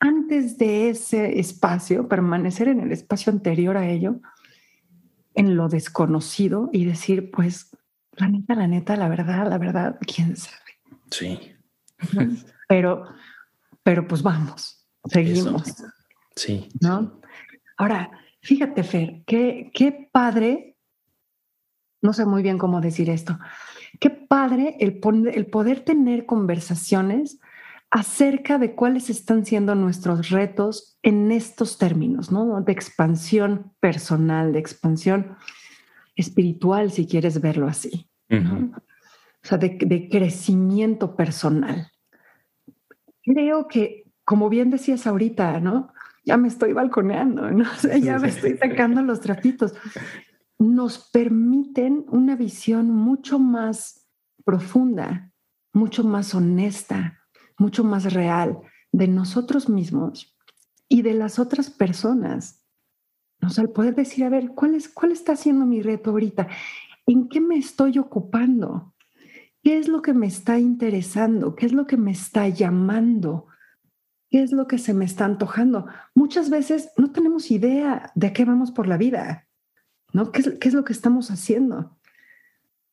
antes 0.00 0.56
de 0.58 0.88
ese 0.88 1.38
espacio, 1.38 2.08
permanecer 2.08 2.68
en 2.68 2.80
el 2.80 2.90
espacio 2.90 3.32
anterior 3.32 3.76
a 3.76 3.88
ello, 3.88 4.20
en 5.34 5.56
lo 5.56 5.68
desconocido 5.68 6.70
y 6.72 6.84
decir, 6.84 7.30
pues, 7.30 7.76
la 8.16 8.28
neta, 8.28 8.54
la 8.54 8.66
neta, 8.66 8.96
la 8.96 9.08
verdad, 9.08 9.48
la 9.48 9.58
verdad, 9.58 9.98
quién 10.00 10.36
sabe. 10.36 10.58
Sí. 11.10 11.52
Pero, 12.68 13.04
pero 13.82 14.08
pues 14.08 14.22
vamos, 14.22 14.86
seguimos. 15.04 15.74
Sí. 16.34 16.68
¿No? 16.80 17.20
Ahora, 17.76 18.10
fíjate, 18.40 18.82
Fer, 18.82 19.22
qué, 19.26 19.70
qué 19.74 20.08
padre, 20.10 20.78
no 22.00 22.12
sé 22.12 22.24
muy 22.24 22.42
bien 22.42 22.56
cómo 22.56 22.80
decir 22.80 23.10
esto, 23.10 23.38
qué 24.00 24.08
padre 24.08 24.76
el, 24.80 25.00
el 25.34 25.46
poder 25.46 25.80
tener 25.84 26.24
conversaciones 26.24 27.40
acerca 27.92 28.56
de 28.56 28.74
cuáles 28.74 29.10
están 29.10 29.44
siendo 29.44 29.74
nuestros 29.74 30.30
retos 30.30 30.98
en 31.02 31.30
estos 31.30 31.76
términos, 31.76 32.32
¿no? 32.32 32.62
De 32.62 32.72
expansión 32.72 33.74
personal, 33.80 34.54
de 34.54 34.58
expansión 34.58 35.36
espiritual, 36.16 36.90
si 36.90 37.06
quieres 37.06 37.42
verlo 37.42 37.68
así. 37.68 38.08
O 38.30 39.46
sea, 39.46 39.58
de, 39.58 40.08
crecimiento 40.10 41.14
personal. 41.16 41.92
Creo 43.22 43.68
que, 43.68 44.10
como 44.24 44.48
bien 44.48 44.70
decías 44.70 45.06
ahorita, 45.06 45.60
¿no? 45.60 45.92
Ya 46.24 46.38
me 46.38 46.48
estoy 46.48 46.72
balconeando, 46.72 47.50
¿no? 47.50 47.66
ya 48.00 48.18
me 48.18 48.28
estoy 48.28 48.56
sacando 48.56 49.02
los 49.02 49.20
trapitos. 49.20 49.74
Nos 50.58 51.10
permiten 51.10 52.06
una 52.08 52.36
visión 52.36 52.88
mucho 52.88 53.38
más 53.38 54.08
profunda, 54.46 55.30
mucho 55.74 56.04
más 56.04 56.34
honesta, 56.34 57.18
mucho 57.62 57.84
más 57.84 58.12
real 58.12 58.60
de 58.90 59.08
nosotros 59.08 59.68
mismos 59.68 60.36
y 60.88 61.02
de 61.02 61.14
las 61.14 61.38
otras 61.38 61.70
personas. 61.70 62.62
O 63.40 63.48
sea, 63.48 63.62
el 63.62 63.70
poder 63.70 63.94
decir, 63.94 64.24
a 64.24 64.28
ver, 64.28 64.50
¿cuál, 64.50 64.74
es, 64.74 64.88
¿cuál 64.88 65.12
está 65.12 65.36
siendo 65.36 65.64
mi 65.64 65.80
reto 65.80 66.10
ahorita? 66.10 66.48
¿En 67.06 67.28
qué 67.28 67.40
me 67.40 67.56
estoy 67.56 67.98
ocupando? 67.98 68.94
¿Qué 69.62 69.78
es 69.78 69.88
lo 69.88 70.02
que 70.02 70.12
me 70.12 70.26
está 70.26 70.58
interesando? 70.58 71.54
¿Qué 71.54 71.66
es 71.66 71.72
lo 71.72 71.86
que 71.86 71.96
me 71.96 72.10
está 72.10 72.48
llamando? 72.48 73.46
¿Qué 74.28 74.42
es 74.42 74.52
lo 74.52 74.66
que 74.66 74.78
se 74.78 74.92
me 74.92 75.04
está 75.04 75.24
antojando? 75.24 75.86
Muchas 76.14 76.50
veces 76.50 76.90
no 76.96 77.12
tenemos 77.12 77.50
idea 77.50 78.10
de 78.16 78.32
qué 78.32 78.44
vamos 78.44 78.72
por 78.72 78.88
la 78.88 78.96
vida, 78.96 79.46
¿no? 80.12 80.32
¿Qué 80.32 80.40
es, 80.40 80.50
qué 80.60 80.68
es 80.68 80.74
lo 80.74 80.84
que 80.84 80.92
estamos 80.92 81.30
haciendo? 81.30 81.96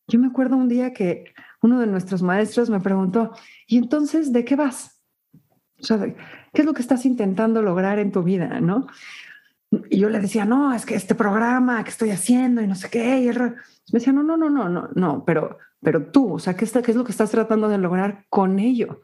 Yo 0.08 0.20
me 0.20 0.28
acuerdo 0.28 0.58
un 0.58 0.70
día 0.70 0.94
que 0.94 1.34
uno 1.62 1.80
de 1.80 1.88
nuestros 1.88 2.22
maestros 2.22 2.70
me 2.70 2.80
preguntó, 2.80 3.34
¿y 3.68 3.78
entonces 3.78 4.32
de 4.32 4.46
qué 4.46 4.56
vas? 4.56 5.02
O 5.80 5.84
sea, 5.84 5.98
¿qué 6.00 6.62
es 6.62 6.66
lo 6.66 6.74
que 6.74 6.82
estás 6.82 7.06
intentando 7.06 7.62
lograr 7.62 8.00
en 8.00 8.12
tu 8.12 8.24
vida? 8.24 8.60
¿No? 8.60 8.88
Y 9.90 10.00
yo 10.00 10.10
le 10.10 10.20
decía, 10.20 10.46
no, 10.46 10.74
es 10.74 10.86
que 10.86 10.96
este 10.96 11.16
programa 11.16 11.84
que 11.84 11.92
estoy 11.92 12.10
haciendo 12.12 12.62
y 12.62 12.68
no 12.68 12.76
sé 12.76 12.90
qué. 12.90 13.20
Y 13.20 13.28
me 13.30 13.54
decía, 13.92 14.14
no, 14.14 14.24
no, 14.24 14.36
no, 14.36 14.50
no, 14.50 14.68
no, 14.68 14.90
no, 14.96 15.24
pero, 15.26 15.58
pero 15.82 16.08
tú, 16.08 16.34
o 16.34 16.40
sea, 16.40 16.56
¿qué, 16.56 16.66
¿qué 16.66 16.92
es 16.92 16.98
lo 16.98 17.04
que 17.04 17.12
estás 17.12 17.32
tratando 17.32 17.70
de 17.70 17.78
lograr 17.78 18.26
con 18.30 18.60
ello? 18.60 19.02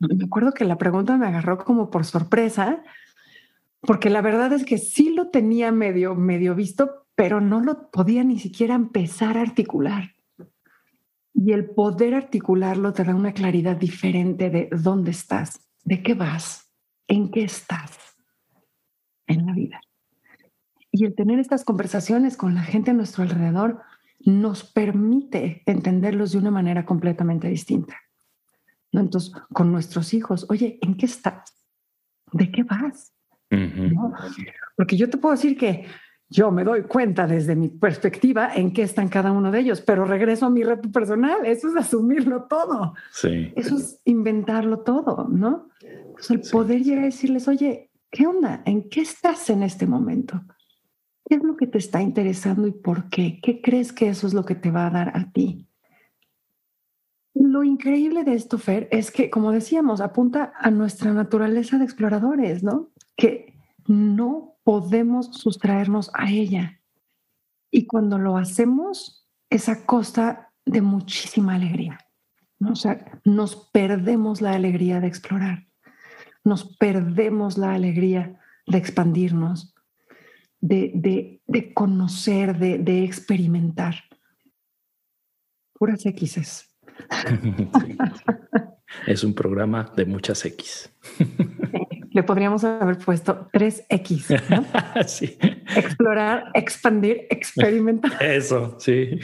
me 0.00 0.24
acuerdo 0.24 0.52
que 0.52 0.64
la 0.64 0.78
pregunta 0.78 1.16
me 1.16 1.26
agarró 1.26 1.58
como 1.58 1.90
por 1.90 2.04
sorpresa, 2.04 2.82
porque 3.80 4.10
la 4.10 4.22
verdad 4.22 4.52
es 4.52 4.64
que 4.64 4.78
sí 4.78 5.10
lo 5.10 5.28
tenía 5.30 5.72
medio, 5.72 6.14
medio 6.14 6.54
visto, 6.54 7.06
pero 7.14 7.40
no 7.40 7.60
lo 7.60 7.90
podía 7.90 8.22
ni 8.22 8.38
siquiera 8.38 8.74
empezar 8.74 9.36
a 9.36 9.42
articular. 9.42 10.14
Y 11.40 11.52
el 11.52 11.70
poder 11.70 12.14
articularlo 12.14 12.92
te 12.92 13.04
da 13.04 13.14
una 13.14 13.32
claridad 13.32 13.76
diferente 13.76 14.50
de 14.50 14.68
dónde 14.72 15.12
estás, 15.12 15.60
de 15.84 16.02
qué 16.02 16.14
vas, 16.14 16.72
en 17.06 17.30
qué 17.30 17.44
estás 17.44 17.96
en 19.28 19.46
la 19.46 19.52
vida. 19.52 19.80
Y 20.90 21.04
el 21.04 21.14
tener 21.14 21.38
estas 21.38 21.64
conversaciones 21.64 22.36
con 22.36 22.56
la 22.56 22.62
gente 22.62 22.90
a 22.90 22.94
nuestro 22.94 23.22
alrededor 23.22 23.82
nos 24.18 24.64
permite 24.64 25.62
entenderlos 25.66 26.32
de 26.32 26.38
una 26.38 26.50
manera 26.50 26.84
completamente 26.84 27.46
distinta. 27.46 27.96
¿No? 28.90 29.00
Entonces, 29.00 29.32
con 29.52 29.70
nuestros 29.70 30.14
hijos, 30.14 30.44
oye, 30.48 30.80
¿en 30.82 30.96
qué 30.96 31.06
estás? 31.06 31.54
¿De 32.32 32.50
qué 32.50 32.64
vas? 32.64 33.14
Porque 34.76 34.96
yo 34.96 35.08
te 35.08 35.18
puedo 35.18 35.36
decir 35.36 35.56
que 35.56 35.86
yo 36.30 36.50
me 36.50 36.64
doy 36.64 36.82
cuenta 36.82 37.26
desde 37.26 37.56
mi 37.56 37.68
perspectiva 37.68 38.54
en 38.54 38.72
qué 38.72 38.82
están 38.82 39.08
cada 39.08 39.32
uno 39.32 39.50
de 39.50 39.60
ellos, 39.60 39.80
pero 39.80 40.04
regreso 40.04 40.46
a 40.46 40.50
mi 40.50 40.62
reto 40.62 40.90
personal. 40.90 41.46
Eso 41.46 41.68
es 41.68 41.76
asumirlo 41.76 42.44
todo. 42.44 42.94
Sí. 43.12 43.52
Eso 43.56 43.76
es 43.76 44.00
inventarlo 44.04 44.80
todo, 44.80 45.26
¿no? 45.30 45.68
el 46.30 46.40
poder 46.50 46.82
llegar 46.82 47.04
a 47.04 47.06
decirles, 47.06 47.46
oye, 47.48 47.90
¿qué 48.10 48.26
onda? 48.26 48.62
¿En 48.66 48.88
qué 48.88 49.02
estás 49.02 49.50
en 49.50 49.62
este 49.62 49.86
momento? 49.86 50.42
¿Qué 51.24 51.36
es 51.36 51.42
lo 51.42 51.56
que 51.56 51.66
te 51.66 51.78
está 51.78 52.02
interesando 52.02 52.66
y 52.66 52.72
por 52.72 53.08
qué? 53.08 53.38
¿Qué 53.40 53.60
crees 53.62 53.92
que 53.92 54.08
eso 54.08 54.26
es 54.26 54.34
lo 54.34 54.44
que 54.44 54.54
te 54.54 54.70
va 54.70 54.86
a 54.86 54.90
dar 54.90 55.16
a 55.16 55.30
ti? 55.30 55.66
Lo 57.34 57.62
increíble 57.62 58.24
de 58.24 58.34
esto, 58.34 58.58
Fer, 58.58 58.88
es 58.90 59.10
que, 59.10 59.30
como 59.30 59.52
decíamos, 59.52 60.00
apunta 60.00 60.52
a 60.58 60.70
nuestra 60.70 61.12
naturaleza 61.12 61.78
de 61.78 61.84
exploradores, 61.84 62.64
¿no? 62.64 62.90
Que 63.16 63.54
no 63.86 64.57
podemos 64.68 65.28
sustraernos 65.32 66.10
a 66.12 66.30
ella. 66.30 66.82
Y 67.70 67.86
cuando 67.86 68.18
lo 68.18 68.36
hacemos, 68.36 69.26
es 69.48 69.70
a 69.70 69.86
costa 69.86 70.52
de 70.66 70.82
muchísima 70.82 71.54
alegría. 71.54 71.98
¿no? 72.58 72.72
O 72.72 72.76
sea, 72.76 73.18
nos 73.24 73.56
perdemos 73.72 74.42
la 74.42 74.52
alegría 74.52 75.00
de 75.00 75.06
explorar, 75.06 75.66
nos 76.44 76.76
perdemos 76.76 77.56
la 77.56 77.72
alegría 77.72 78.38
de 78.66 78.76
expandirnos, 78.76 79.74
de, 80.60 80.92
de, 80.94 81.40
de 81.46 81.72
conocer, 81.72 82.58
de, 82.58 82.76
de, 82.76 83.04
experimentar. 83.04 83.94
Puras 85.72 86.02
X's. 86.02 86.76
es 89.06 89.24
un 89.24 89.34
programa 89.34 89.90
de 89.96 90.04
muchas 90.04 90.44
X. 90.44 90.92
Le 92.10 92.22
podríamos 92.22 92.64
haber 92.64 92.98
puesto 92.98 93.48
3X. 93.52 94.40
¿no? 94.50 94.64
sí. 95.06 95.36
Explorar, 95.76 96.50
expandir, 96.54 97.26
experimentar. 97.30 98.12
Eso, 98.22 98.78
sí. 98.78 99.18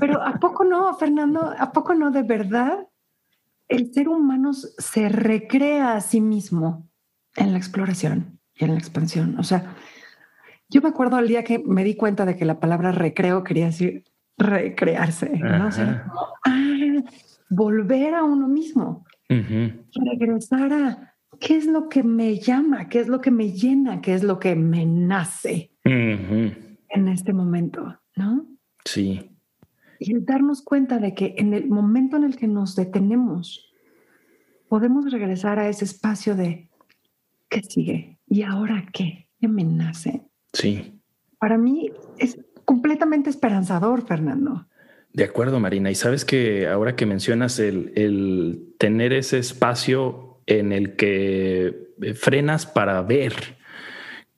Pero 0.00 0.22
¿a 0.22 0.34
poco 0.34 0.64
no, 0.64 0.94
Fernando? 0.96 1.54
¿A 1.58 1.72
poco 1.72 1.94
no 1.94 2.10
de 2.10 2.22
verdad? 2.22 2.86
El 3.68 3.92
ser 3.92 4.08
humano 4.08 4.52
se 4.52 5.08
recrea 5.08 5.94
a 5.94 6.00
sí 6.00 6.20
mismo 6.20 6.88
en 7.36 7.52
la 7.52 7.58
exploración 7.58 8.40
y 8.54 8.64
en 8.64 8.72
la 8.72 8.78
expansión. 8.78 9.38
O 9.38 9.44
sea, 9.44 9.76
yo 10.68 10.82
me 10.82 10.88
acuerdo 10.88 11.18
el 11.18 11.28
día 11.28 11.44
que 11.44 11.58
me 11.58 11.84
di 11.84 11.94
cuenta 11.94 12.26
de 12.26 12.36
que 12.36 12.44
la 12.44 12.60
palabra 12.60 12.92
recreo 12.92 13.44
quería 13.44 13.66
decir 13.66 14.04
recrearse, 14.36 15.30
¿no? 15.30 15.66
O 15.66 15.72
sea, 15.72 16.06
ah, 16.46 17.02
volver 17.50 18.14
a 18.14 18.22
uno 18.22 18.48
mismo, 18.48 19.04
regresar 19.28 20.72
a 20.72 21.14
qué 21.40 21.56
es 21.56 21.66
lo 21.66 21.88
que 21.88 22.02
me 22.02 22.38
llama, 22.38 22.88
qué 22.88 23.00
es 23.00 23.08
lo 23.08 23.20
que 23.20 23.30
me 23.30 23.52
llena, 23.52 24.00
qué 24.00 24.14
es 24.14 24.22
lo 24.22 24.38
que 24.38 24.54
me 24.54 24.86
nace 24.86 25.72
en 25.84 27.08
este 27.08 27.32
momento, 27.32 27.98
¿no? 28.16 28.46
Sí. 28.84 29.30
Y 30.00 30.14
el 30.14 30.24
darnos 30.24 30.62
cuenta 30.62 30.98
de 30.98 31.14
que 31.14 31.34
en 31.38 31.54
el 31.54 31.68
momento 31.68 32.16
en 32.16 32.24
el 32.24 32.36
que 32.36 32.46
nos 32.46 32.76
detenemos, 32.76 33.72
podemos 34.68 35.10
regresar 35.10 35.58
a 35.58 35.68
ese 35.68 35.84
espacio 35.84 36.36
de 36.36 36.68
¿qué 37.48 37.62
sigue? 37.62 38.18
¿Y 38.26 38.42
ahora 38.42 38.86
qué? 38.92 39.28
¿Qué 39.40 39.48
me 39.48 39.64
nace? 39.64 40.22
Sí. 40.52 41.00
Para 41.38 41.56
mí 41.56 41.90
es 42.18 42.38
completamente 42.64 43.30
esperanzador, 43.30 44.06
Fernando. 44.06 44.66
De 45.12 45.24
acuerdo, 45.24 45.58
Marina. 45.58 45.90
Y 45.90 45.94
sabes 45.94 46.24
que 46.24 46.68
ahora 46.68 46.94
que 46.94 47.06
mencionas 47.06 47.58
el, 47.58 47.92
el 47.96 48.74
tener 48.78 49.12
ese 49.12 49.38
espacio 49.38 50.27
en 50.48 50.72
el 50.72 50.96
que 50.96 51.92
frenas 52.14 52.66
para 52.66 53.00
ver, 53.02 53.34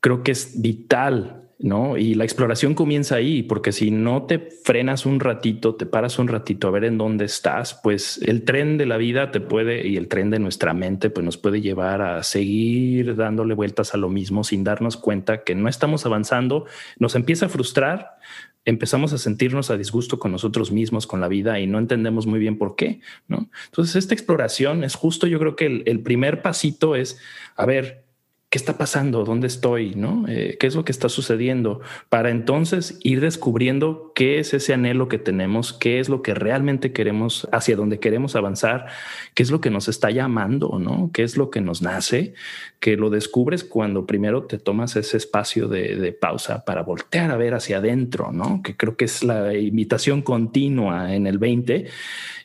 creo 0.01 0.23
que 0.23 0.33
es 0.33 0.61
vital 0.61 1.41
¿no? 1.63 1.99
Y 1.99 2.15
la 2.15 2.25
exploración 2.25 2.75
comienza 2.75 3.17
ahí, 3.17 3.43
porque 3.43 3.73
si 3.73 3.91
no 3.91 4.23
te 4.23 4.39
frenas 4.39 5.05
un 5.05 5.21
ratito, 5.21 5.75
te 5.75 5.85
paras 5.85 6.19
un 6.19 6.29
ratito 6.29 6.69
a 6.69 6.71
ver 6.71 6.85
en 6.85 6.97
dónde 6.97 7.27
estás, 7.27 7.79
pues 7.83 8.19
el 8.25 8.45
tren 8.45 8.79
de 8.79 8.87
la 8.87 8.97
vida 8.97 9.31
te 9.31 9.41
puede, 9.41 9.87
y 9.87 9.97
el 9.97 10.09
tren 10.09 10.31
de 10.31 10.39
nuestra 10.39 10.73
mente, 10.73 11.11
pues 11.11 11.25
nos 11.25 11.37
puede 11.37 11.61
llevar 11.61 12.01
a 12.01 12.23
seguir 12.23 13.15
dándole 13.15 13.55
vueltas 13.55 13.95
a 13.95 13.99
lo 13.99 14.09
mismo 14.09 14.43
sin 14.43 14.65
darnos 14.65 14.97
cuenta 14.97 15.43
que 15.45 15.55
no 15.55 15.69
estamos 15.69 16.07
avanzando, 16.07 16.65
nos 16.99 17.15
empieza 17.15 17.47
a 17.47 17.51
frustrar, 17.51 18.17
empezamos 18.65 19.13
a 19.13 19.19
sentirnos 19.19 19.71
a 19.71 19.77
disgusto 19.77 20.19
con 20.19 20.33
nosotros 20.33 20.71
mismos, 20.71 21.07
con 21.07 21.21
la 21.21 21.29
vida 21.29 21.59
y 21.61 21.67
no 21.67 21.79
entendemos 21.79 22.27
muy 22.27 22.39
bien 22.39 22.59
por 22.59 22.77
qué, 22.77 23.01
¿no? 23.27 23.51
Entonces 23.67 23.97
esta 23.97 24.15
exploración 24.15 24.85
es 24.85 24.95
justo, 24.95 25.27
yo 25.27 25.39
creo 25.39 25.57
que 25.57 25.83
el, 25.87 26.01
primer 26.01 26.43
pasito 26.43 26.95
es, 26.97 27.19
a 27.57 27.67
ver, 27.67 28.05
¿Qué 28.51 28.59
está 28.59 28.77
pasando? 28.77 29.23
¿Dónde 29.23 29.47
estoy? 29.47 29.95
¿No? 29.95 30.27
Eh, 30.27 30.57
¿Qué 30.59 30.67
es 30.67 30.75
lo 30.75 30.85
que 30.85 30.91
está 30.91 31.09
sucediendo? 31.09 31.83
Para 32.09 32.31
entonces 32.31 32.99
ir 33.05 33.21
descubriendo 33.21 34.11
qué 34.13 34.41
es 34.41 34.53
ese 34.53 34.75
anhelo 34.75 35.09
que 35.09 35.19
tenemos, 35.19 35.73
qué 35.73 36.01
es 36.01 36.09
lo 36.09 36.21
que 36.21 36.35
realmente 36.35 36.93
queremos, 36.93 37.47
hacia 37.53 37.77
dónde 37.77 38.01
queremos 38.01 38.35
avanzar, 38.35 38.87
qué 39.35 39.45
es 39.45 39.53
lo 39.53 39.61
que 39.61 39.71
nos 39.71 39.87
está 39.87 40.11
llamando, 40.11 40.81
¿no? 40.81 41.13
¿Qué 41.15 41.23
es 41.23 41.37
lo 41.37 41.49
que 41.49 41.61
nos 41.61 41.81
nace? 41.81 42.35
Que 42.81 42.97
lo 42.97 43.09
descubres 43.09 43.63
cuando 43.63 44.05
primero 44.05 44.43
te 44.47 44.59
tomas 44.59 44.97
ese 44.97 45.17
espacio 45.17 45.69
de, 45.69 45.95
de 45.95 46.11
pausa 46.11 46.65
para 46.65 46.83
voltear 46.83 47.31
a 47.31 47.37
ver 47.37 47.55
hacia 47.55 47.77
adentro, 47.77 48.33
¿no? 48.33 48.63
Que 48.65 48.77
creo 48.77 48.97
que 48.97 49.05
es 49.05 49.23
la 49.23 49.55
imitación 49.55 50.23
continua 50.23 51.15
en 51.15 51.29
el 51.29 51.39
20 51.39 51.87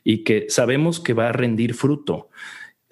y 0.03 0.23
que 0.23 0.45
sabemos 0.49 0.99
que 0.99 1.13
va 1.13 1.29
a 1.29 1.31
rendir 1.31 1.73
fruto 1.73 2.29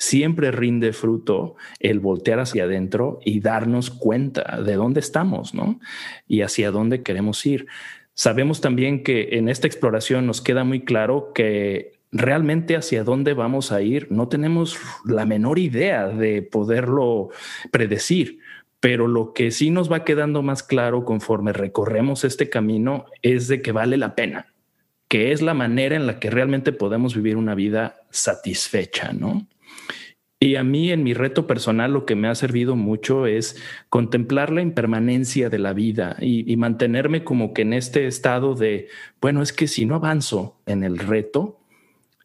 siempre 0.03 0.51
rinde 0.51 0.91
fruto 0.91 1.55
el 1.79 2.01
voltear 2.01 2.39
hacia 2.41 2.65
adentro 2.65 3.19
y 3.23 3.39
darnos 3.39 3.89
cuenta 3.89 4.61
de 4.61 4.73
dónde 4.73 4.99
estamos, 4.99 5.53
¿no? 5.53 5.79
Y 6.27 6.41
hacia 6.41 6.71
dónde 6.71 7.03
queremos 7.03 7.45
ir. 7.45 7.67
Sabemos 8.13 8.59
también 8.59 9.03
que 9.03 9.29
en 9.31 9.47
esta 9.47 9.65
exploración 9.65 10.27
nos 10.27 10.41
queda 10.41 10.65
muy 10.65 10.83
claro 10.83 11.31
que 11.33 11.93
realmente 12.11 12.75
hacia 12.75 13.05
dónde 13.05 13.33
vamos 13.33 13.71
a 13.71 13.81
ir 13.81 14.07
no 14.11 14.27
tenemos 14.27 14.77
la 15.05 15.25
menor 15.25 15.57
idea 15.57 16.07
de 16.09 16.41
poderlo 16.41 17.29
predecir. 17.71 18.39
Pero 18.81 19.07
lo 19.07 19.31
que 19.33 19.51
sí 19.51 19.69
nos 19.69 19.89
va 19.89 20.03
quedando 20.03 20.41
más 20.41 20.63
claro 20.63 21.05
conforme 21.05 21.53
recorremos 21.53 22.25
este 22.25 22.49
camino 22.49 23.05
es 23.21 23.47
de 23.47 23.61
que 23.61 23.71
vale 23.71 23.95
la 23.95 24.15
pena, 24.15 24.53
que 25.07 25.31
es 25.31 25.41
la 25.41 25.53
manera 25.53 25.95
en 25.95 26.07
la 26.07 26.19
que 26.19 26.29
realmente 26.29 26.73
podemos 26.73 27.15
vivir 27.15 27.37
una 27.37 27.55
vida 27.55 27.95
satisfecha, 28.09 29.13
¿no? 29.13 29.47
Y 30.43 30.57
a 30.57 30.63
mí 30.65 30.91
en 30.91 31.03
mi 31.03 31.13
reto 31.13 31.47
personal 31.47 31.93
lo 31.93 32.05
que 32.05 32.17
me 32.17 32.27
ha 32.27 32.35
servido 32.35 32.75
mucho 32.75 33.27
es 33.27 33.55
contemplar 33.87 34.51
la 34.51 34.61
impermanencia 34.61 35.49
de 35.49 35.57
la 35.57 35.71
vida 35.71 36.17
y, 36.19 36.57
mantenerme 36.57 37.23
como 37.23 37.53
que 37.53 37.61
en 37.61 37.71
este 37.71 38.07
estado 38.07 38.53
de, 38.53 38.89
bueno, 39.21 39.41
es 39.41 39.53
que 39.53 39.69
si 39.69 39.85
no 39.85 39.95
avanzo 39.95 40.59
en 40.65 40.83
el 40.83 40.97
reto, 40.97 41.61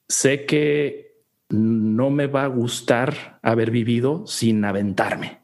sé 0.09 0.47
que 0.47 1.23
no 1.49 2.11
me 2.11 2.27
va 2.27 2.43
a 2.43 2.49
gustar 2.49 3.39
haber 3.41 3.71
vivido 3.71 4.27
sin 4.27 4.65
aventarme. 4.65 5.39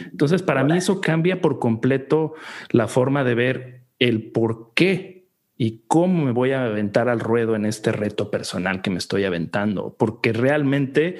Entonces, 0.00 0.42
para 0.42 0.64
mí 0.64 0.78
eso 0.78 1.02
cambia 1.02 1.42
por 1.42 1.58
completo 1.58 2.32
la 2.70 2.88
forma 2.88 3.22
de 3.22 3.34
ver 3.34 3.82
el 3.98 4.30
por 4.30 4.72
qué 4.72 5.15
y 5.58 5.82
cómo 5.86 6.24
me 6.24 6.32
voy 6.32 6.52
a 6.52 6.64
aventar 6.64 7.08
al 7.08 7.20
ruedo 7.20 7.56
en 7.56 7.64
este 7.64 7.92
reto 7.92 8.30
personal 8.30 8.82
que 8.82 8.90
me 8.90 8.98
estoy 8.98 9.24
aventando, 9.24 9.94
porque 9.98 10.32
realmente 10.32 11.18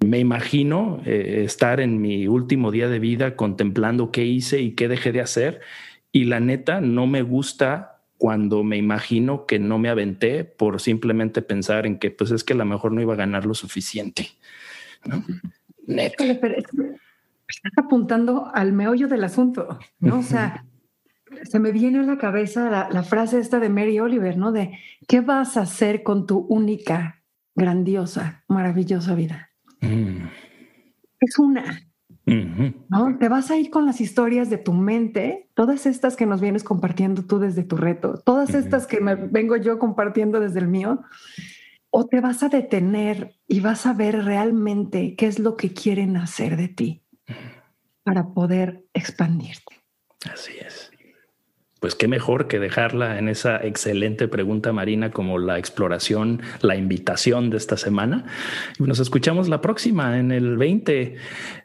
me 0.00 0.18
imagino 0.18 1.00
eh, 1.04 1.42
estar 1.44 1.80
en 1.80 2.00
mi 2.00 2.26
último 2.26 2.70
día 2.70 2.88
de 2.88 2.98
vida 2.98 3.36
contemplando 3.36 4.10
qué 4.10 4.24
hice 4.24 4.60
y 4.60 4.72
qué 4.72 4.88
dejé 4.88 5.12
de 5.12 5.20
hacer 5.20 5.60
y 6.12 6.24
la 6.24 6.40
neta 6.40 6.80
no 6.80 7.06
me 7.06 7.22
gusta 7.22 8.02
cuando 8.16 8.62
me 8.62 8.76
imagino 8.76 9.44
que 9.44 9.58
no 9.58 9.78
me 9.78 9.88
aventé 9.88 10.44
por 10.44 10.80
simplemente 10.80 11.42
pensar 11.42 11.86
en 11.86 11.98
que 11.98 12.10
pues 12.10 12.30
es 12.30 12.44
que 12.44 12.54
a 12.54 12.56
lo 12.56 12.64
mejor 12.64 12.92
no 12.92 13.02
iba 13.02 13.12
a 13.12 13.16
ganar 13.16 13.44
lo 13.44 13.54
suficiente. 13.54 14.28
¿no? 15.04 15.24
Neta. 15.86 16.24
estás 16.24 17.72
apuntando 17.76 18.50
al 18.54 18.72
meollo 18.72 19.08
del 19.08 19.24
asunto, 19.24 19.78
¿no? 19.98 20.20
O 20.20 20.22
sea, 20.22 20.64
se 21.42 21.58
me 21.58 21.72
viene 21.72 22.00
a 22.00 22.02
la 22.02 22.18
cabeza 22.18 22.88
la, 22.90 23.02
frase 23.02 23.38
esta 23.38 23.60
de 23.60 23.68
Mary 23.68 23.98
Oliver, 24.00 24.36
¿no? 24.36 24.52
De 24.52 24.78
¿qué 25.08 25.20
vas 25.20 25.56
a 25.56 25.62
hacer 25.62 26.02
con 26.02 26.26
tu 26.26 26.38
única, 26.48 27.22
grandiosa, 27.54 28.44
maravillosa 28.48 29.14
vida? 29.14 29.50
Mm. 29.80 30.26
Es 31.20 31.38
una. 31.38 31.80
¿no? 32.26 33.18
Te 33.18 33.28
vas 33.28 33.50
a 33.50 33.56
ir 33.56 33.70
con 33.70 33.84
las 33.84 34.00
historias 34.00 34.48
de 34.48 34.58
tu 34.58 34.72
mente, 34.72 35.50
todas 35.54 35.86
estas 35.86 36.16
que 36.16 36.26
nos 36.26 36.40
vienes 36.40 36.64
compartiendo 36.64 37.22
tú 37.24 37.38
desde 37.38 37.64
tu 37.64 37.76
reto, 37.76 38.22
todas 38.24 38.54
estas 38.54 38.86
que 38.86 39.00
me 39.00 39.14
vengo 39.14 39.56
yo 39.56 39.78
compartiendo 39.78 40.40
desde 40.40 40.60
el 40.60 40.68
mío, 40.68 41.02
o 41.90 42.06
te 42.06 42.20
vas 42.20 42.42
a 42.42 42.48
detener 42.48 43.36
y 43.46 43.60
vas 43.60 43.86
a 43.86 43.92
ver 43.92 44.24
realmente 44.24 45.14
qué 45.16 45.26
es 45.26 45.38
lo 45.38 45.56
que 45.56 45.72
quieren 45.72 46.16
hacer 46.16 46.56
de 46.56 46.68
ti 46.68 47.02
para 48.02 48.32
poder 48.32 48.84
expandirte. 48.94 49.82
Así 50.32 50.52
es. 50.58 50.93
Pues 51.84 51.94
qué 51.94 52.08
mejor 52.08 52.48
que 52.48 52.58
dejarla 52.58 53.18
en 53.18 53.28
esa 53.28 53.62
excelente 53.62 54.26
pregunta 54.26 54.72
marina 54.72 55.10
como 55.10 55.38
la 55.38 55.58
exploración, 55.58 56.40
la 56.62 56.76
invitación 56.76 57.50
de 57.50 57.58
esta 57.58 57.76
semana. 57.76 58.24
Y 58.78 58.84
nos 58.84 59.00
escuchamos 59.00 59.50
la 59.50 59.60
próxima 59.60 60.18
en 60.18 60.32
el 60.32 60.56
20. 60.56 61.16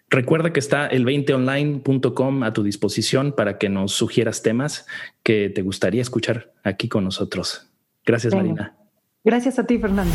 Recuerda 0.10 0.52
que 0.52 0.60
está 0.60 0.88
el 0.88 1.06
20online.com 1.06 2.44
a 2.44 2.52
tu 2.52 2.64
disposición 2.64 3.32
para 3.32 3.58
que 3.58 3.70
nos 3.70 3.94
sugieras 3.94 4.44
temas 4.44 4.88
que 5.24 5.50
te 5.50 5.62
gustaría 5.62 6.02
escuchar 6.02 6.52
aquí 6.66 6.90
con 6.90 7.06
nosotros. 7.06 7.70
Gracias, 8.06 8.36
Marina. 8.36 8.76
Gracias 9.24 9.58
a 9.58 9.66
ti, 9.66 9.78
Fernando. 9.78 10.14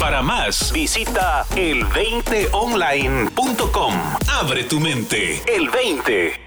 Para 0.00 0.22
más, 0.22 0.72
visita 0.72 1.44
el20online.com. 1.50 3.92
Abre 4.40 4.64
tu 4.64 4.80
mente. 4.80 5.42
El 5.54 5.68
20. 5.68 6.43